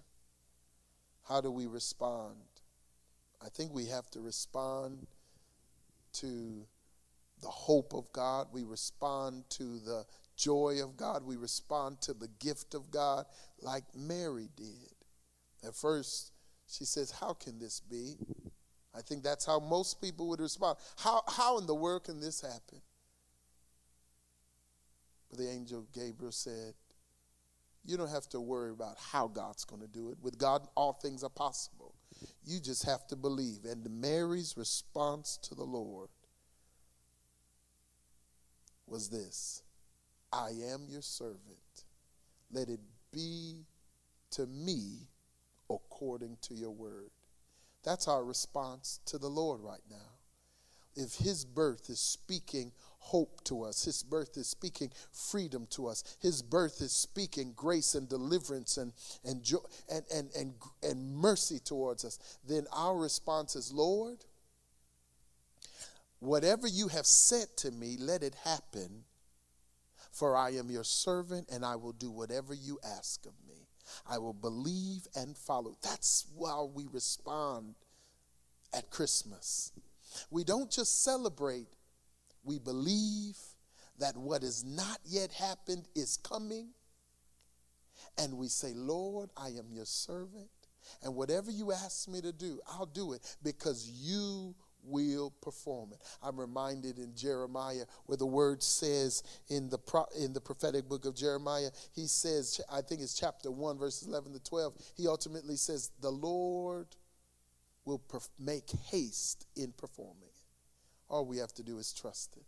How 1.27 1.41
do 1.41 1.49
we 1.49 1.65
respond? 1.65 2.35
I 3.45 3.49
think 3.49 3.73
we 3.73 3.85
have 3.85 4.09
to 4.11 4.21
respond 4.21 5.05
to 6.13 6.65
the 7.41 7.47
hope 7.47 7.93
of 7.93 8.11
God. 8.11 8.47
We 8.51 8.63
respond 8.63 9.43
to 9.51 9.77
the 9.79 10.05
joy 10.35 10.79
of 10.83 10.97
God. 10.97 11.23
We 11.23 11.35
respond 11.35 12.01
to 12.01 12.13
the 12.13 12.29
gift 12.39 12.73
of 12.73 12.89
God 12.89 13.25
like 13.61 13.83
Mary 13.95 14.49
did. 14.55 14.95
At 15.63 15.75
first, 15.75 16.31
she 16.67 16.85
says, 16.85 17.11
How 17.11 17.33
can 17.33 17.59
this 17.59 17.79
be? 17.79 18.15
I 18.95 19.01
think 19.01 19.23
that's 19.23 19.45
how 19.45 19.59
most 19.59 20.01
people 20.01 20.27
would 20.29 20.39
respond. 20.39 20.77
How, 20.97 21.21
how 21.27 21.59
in 21.59 21.67
the 21.67 21.75
world 21.75 22.05
can 22.05 22.19
this 22.21 22.41
happen? 22.41 22.81
But 25.29 25.37
the 25.37 25.49
angel 25.49 25.85
Gabriel 25.93 26.31
said, 26.31 26.73
You 27.83 27.95
don't 27.95 28.09
have 28.09 28.27
to 28.29 28.39
worry 28.39 28.71
about 28.71 28.95
how 28.97 29.27
God's 29.27 29.65
going 29.65 29.81
to 29.83 29.87
do 29.87 30.09
it. 30.09 30.17
With 30.19 30.39
God, 30.39 30.67
all 30.75 30.93
things 30.93 31.23
are 31.23 31.29
possible. 31.29 31.84
You 32.45 32.59
just 32.59 32.85
have 32.85 33.07
to 33.07 33.15
believe. 33.15 33.65
And 33.65 33.89
Mary's 33.89 34.55
response 34.57 35.37
to 35.43 35.55
the 35.55 35.63
Lord 35.63 36.09
was 38.87 39.09
this 39.09 39.63
I 40.31 40.49
am 40.71 40.85
your 40.89 41.01
servant. 41.01 41.39
Let 42.51 42.69
it 42.69 42.79
be 43.11 43.65
to 44.31 44.45
me 44.45 45.07
according 45.69 46.37
to 46.41 46.53
your 46.53 46.71
word. 46.71 47.09
That's 47.83 48.07
our 48.07 48.23
response 48.23 48.99
to 49.05 49.17
the 49.17 49.29
Lord 49.29 49.61
right 49.61 49.83
now. 49.89 49.95
If 50.95 51.15
his 51.15 51.45
birth 51.45 51.89
is 51.89 51.99
speaking 51.99 52.71
hope 53.05 53.43
to 53.43 53.61
us. 53.63 53.85
His 53.85 54.01
birth 54.01 54.35
is 54.35 54.47
speaking 54.47 54.91
freedom 55.11 55.67
to 55.71 55.87
us. 55.87 56.03
His 56.19 56.41
birth 56.41 56.81
is 56.81 56.91
speaking 56.91 57.53
grace 57.55 57.93
and 57.93 58.09
deliverance 58.09 58.77
and, 58.77 58.93
and, 59.23 59.43
joy, 59.43 59.59
and, 59.91 60.03
and, 60.11 60.29
and, 60.35 60.53
and 60.81 61.15
mercy 61.15 61.59
towards 61.59 62.03
us. 62.03 62.17
Then 62.47 62.65
our 62.75 62.97
response 62.97 63.55
is, 63.55 63.71
Lord, 63.71 64.25
whatever 66.19 66.67
you 66.67 66.87
have 66.87 67.05
said 67.05 67.45
to 67.57 67.71
me, 67.71 67.95
let 67.99 68.23
it 68.23 68.35
happen. 68.43 69.03
For 70.11 70.35
I 70.35 70.51
am 70.51 70.71
your 70.71 70.83
servant 70.83 71.49
and 71.51 71.63
I 71.63 71.75
will 71.75 71.91
do 71.91 72.09
whatever 72.09 72.53
you 72.55 72.79
ask 72.97 73.25
of 73.27 73.33
me. 73.47 73.67
I 74.09 74.17
will 74.17 74.33
believe 74.33 75.07
and 75.15 75.37
follow. 75.37 75.77
That's 75.83 76.25
how 76.43 76.71
we 76.73 76.87
respond 76.91 77.75
at 78.73 78.89
Christmas. 78.89 79.71
We 80.31 80.43
don't 80.43 80.71
just 80.71 81.03
celebrate 81.03 81.67
we 82.45 82.59
believe 82.59 83.37
that 83.99 84.15
what 84.15 84.43
has 84.43 84.63
not 84.63 84.99
yet 85.03 85.31
happened 85.33 85.87
is 85.95 86.17
coming. 86.17 86.69
And 88.17 88.37
we 88.37 88.47
say, 88.47 88.73
Lord, 88.73 89.29
I 89.35 89.49
am 89.49 89.71
your 89.71 89.85
servant. 89.85 90.49
And 91.03 91.15
whatever 91.15 91.49
you 91.49 91.71
ask 91.71 92.07
me 92.07 92.21
to 92.21 92.31
do, 92.31 92.59
I'll 92.67 92.85
do 92.85 93.13
it 93.13 93.35
because 93.41 93.89
you 93.89 94.55
will 94.83 95.33
perform 95.41 95.91
it. 95.93 95.99
I'm 96.21 96.39
reminded 96.39 96.99
in 96.99 97.15
Jeremiah 97.15 97.85
where 98.05 98.17
the 98.17 98.25
word 98.25 98.61
says 98.61 99.23
in 99.49 99.69
the 99.69 99.79
pro, 99.79 100.05
in 100.19 100.33
the 100.33 100.41
prophetic 100.41 100.87
book 100.87 101.05
of 101.05 101.15
Jeremiah, 101.15 101.69
he 101.93 102.05
says, 102.05 102.61
I 102.71 102.81
think 102.81 103.01
it's 103.01 103.17
chapter 103.17 103.49
1, 103.49 103.79
verses 103.79 104.07
11 104.07 104.33
to 104.33 104.39
12, 104.43 104.73
he 104.95 105.07
ultimately 105.07 105.55
says, 105.55 105.91
The 106.01 106.11
Lord 106.11 106.87
will 107.85 108.01
perf- 108.07 108.29
make 108.39 108.69
haste 108.91 109.47
in 109.55 109.71
performing. 109.71 110.34
All 111.09 111.25
we 111.25 111.37
have 111.37 111.53
to 111.53 111.63
do 111.63 111.77
is 111.77 111.93
trust 111.93 112.35
it. 112.37 112.45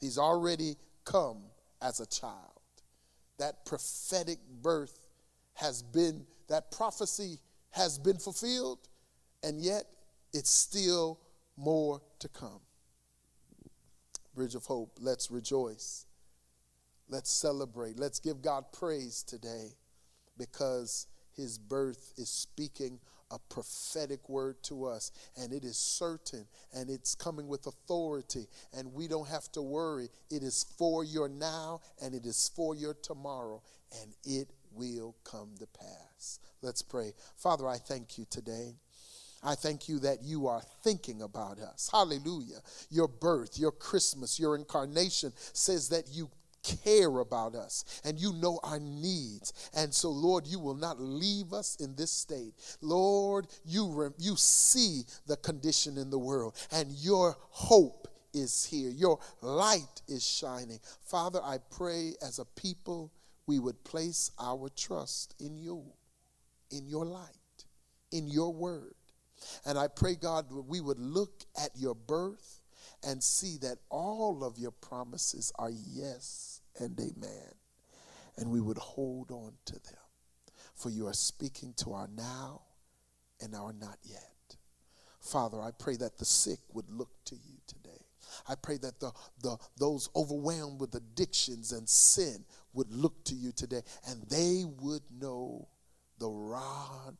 He's 0.00 0.18
already 0.18 0.76
come 1.04 1.42
as 1.82 2.00
a 2.00 2.06
child. 2.06 2.34
That 3.38 3.64
prophetic 3.64 4.38
birth 4.62 5.08
has 5.54 5.82
been, 5.82 6.26
that 6.48 6.70
prophecy 6.70 7.38
has 7.70 7.98
been 7.98 8.16
fulfilled, 8.18 8.88
and 9.42 9.60
yet 9.60 9.84
it's 10.32 10.50
still 10.50 11.20
more 11.56 12.00
to 12.18 12.28
come. 12.28 12.60
Bridge 14.34 14.54
of 14.54 14.64
Hope, 14.64 14.98
let's 15.00 15.30
rejoice. 15.30 16.06
Let's 17.08 17.30
celebrate. 17.30 17.98
Let's 17.98 18.20
give 18.20 18.40
God 18.40 18.64
praise 18.72 19.22
today 19.22 19.74
because 20.38 21.08
his 21.36 21.58
birth 21.58 22.12
is 22.16 22.28
speaking 22.28 23.00
a 23.30 23.38
prophetic 23.48 24.28
word 24.28 24.62
to 24.64 24.86
us, 24.86 25.12
and 25.36 25.52
it 25.52 25.64
is 25.64 25.76
certain 25.76 26.46
and 26.74 26.90
it's 26.90 27.14
coming 27.14 27.48
with 27.48 27.66
authority, 27.66 28.46
and 28.76 28.92
we 28.92 29.08
don't 29.08 29.28
have 29.28 29.50
to 29.52 29.62
worry. 29.62 30.08
It 30.30 30.42
is 30.42 30.64
for 30.76 31.04
your 31.04 31.28
now 31.28 31.80
and 32.02 32.14
it 32.14 32.26
is 32.26 32.50
for 32.54 32.74
your 32.74 32.94
tomorrow, 32.94 33.62
and 34.00 34.12
it 34.24 34.50
will 34.72 35.16
come 35.24 35.50
to 35.58 35.66
pass. 35.66 36.38
Let's 36.62 36.82
pray. 36.82 37.12
Father, 37.36 37.66
I 37.68 37.76
thank 37.76 38.18
you 38.18 38.26
today. 38.28 38.74
I 39.42 39.54
thank 39.54 39.88
you 39.88 39.98
that 40.00 40.22
you 40.22 40.48
are 40.48 40.62
thinking 40.84 41.22
about 41.22 41.58
us. 41.58 41.88
Hallelujah. 41.90 42.58
Your 42.90 43.08
birth, 43.08 43.58
your 43.58 43.72
Christmas, 43.72 44.38
your 44.38 44.54
incarnation 44.54 45.32
says 45.54 45.88
that 45.88 46.08
you 46.12 46.30
care 46.62 47.18
about 47.18 47.54
us 47.54 48.00
and 48.04 48.18
you 48.18 48.32
know 48.32 48.60
our 48.62 48.78
needs. 48.78 49.70
And 49.74 49.94
so, 49.94 50.10
Lord, 50.10 50.46
you 50.46 50.58
will 50.58 50.74
not 50.74 51.00
leave 51.00 51.52
us 51.52 51.76
in 51.76 51.94
this 51.96 52.10
state. 52.10 52.54
Lord, 52.80 53.46
you, 53.64 53.88
re- 53.88 54.10
you 54.18 54.36
see 54.36 55.02
the 55.26 55.36
condition 55.36 55.96
in 55.98 56.10
the 56.10 56.18
world 56.18 56.56
and 56.72 56.90
your 56.92 57.36
hope 57.50 58.08
is 58.32 58.64
here. 58.64 58.90
Your 58.90 59.18
light 59.40 60.02
is 60.08 60.26
shining. 60.26 60.80
Father, 61.04 61.40
I 61.42 61.58
pray 61.70 62.14
as 62.22 62.38
a 62.38 62.44
people 62.44 63.12
we 63.46 63.58
would 63.58 63.82
place 63.82 64.30
our 64.38 64.68
trust 64.68 65.34
in 65.40 65.56
you, 65.56 65.82
in 66.70 66.86
your 66.86 67.04
light, 67.04 67.64
in 68.12 68.28
your 68.28 68.52
word. 68.52 68.94
And 69.64 69.78
I 69.78 69.88
pray, 69.88 70.14
God, 70.14 70.46
we 70.50 70.80
would 70.80 70.98
look 70.98 71.44
at 71.60 71.70
your 71.74 71.94
birth 71.94 72.59
and 73.02 73.22
see 73.22 73.56
that 73.58 73.78
all 73.88 74.44
of 74.44 74.58
your 74.58 74.70
promises 74.70 75.52
are 75.58 75.70
yes 75.70 76.60
and 76.78 76.98
amen. 76.98 77.54
And 78.36 78.50
we 78.50 78.60
would 78.60 78.78
hold 78.78 79.30
on 79.30 79.52
to 79.66 79.72
them. 79.74 79.94
For 80.74 80.90
you 80.90 81.06
are 81.06 81.14
speaking 81.14 81.74
to 81.78 81.92
our 81.92 82.08
now 82.08 82.62
and 83.40 83.54
our 83.54 83.72
not 83.72 83.98
yet. 84.02 84.56
Father, 85.20 85.60
I 85.60 85.70
pray 85.78 85.96
that 85.96 86.18
the 86.18 86.24
sick 86.24 86.60
would 86.72 86.88
look 86.88 87.10
to 87.26 87.34
you 87.34 87.58
today. 87.66 88.06
I 88.48 88.54
pray 88.54 88.78
that 88.78 89.00
the, 89.00 89.12
the 89.42 89.56
those 89.78 90.08
overwhelmed 90.14 90.80
with 90.80 90.94
addictions 90.94 91.72
and 91.72 91.88
sin 91.88 92.44
would 92.72 92.90
look 92.92 93.24
to 93.24 93.34
you 93.34 93.52
today 93.52 93.82
and 94.06 94.22
they 94.30 94.64
would 94.80 95.02
know 95.10 95.68
the 96.18 96.28
rod 96.28 97.16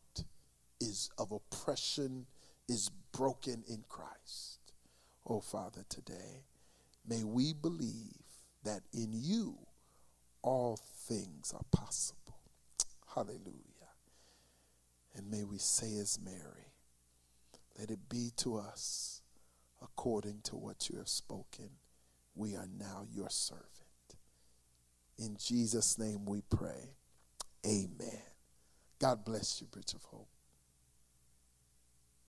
is 0.80 1.10
of 1.18 1.32
oppression 1.32 2.26
is 2.68 2.90
broken 3.12 3.64
in 3.68 3.84
Christ. 3.88 4.59
Oh, 5.32 5.38
Father, 5.40 5.84
today, 5.88 6.42
may 7.08 7.22
we 7.22 7.52
believe 7.52 8.16
that 8.64 8.80
in 8.92 9.10
you 9.12 9.58
all 10.42 10.76
things 10.76 11.54
are 11.54 11.64
possible. 11.70 12.40
Hallelujah. 13.14 13.54
And 15.14 15.30
may 15.30 15.44
we 15.44 15.58
say 15.58 15.98
as 15.98 16.18
Mary, 16.20 16.74
let 17.78 17.92
it 17.92 18.08
be 18.08 18.32
to 18.38 18.56
us 18.56 19.22
according 19.80 20.40
to 20.44 20.56
what 20.56 20.90
you 20.90 20.98
have 20.98 21.08
spoken. 21.08 21.70
We 22.34 22.56
are 22.56 22.68
now 22.76 23.06
your 23.08 23.30
servant. 23.30 23.68
In 25.16 25.36
Jesus' 25.38 25.96
name 25.96 26.24
we 26.24 26.42
pray. 26.50 26.96
Amen. 27.64 28.22
God 28.98 29.24
bless 29.24 29.60
you, 29.60 29.68
Bridge 29.68 29.94
of 29.94 30.02
Hope. 30.02 30.26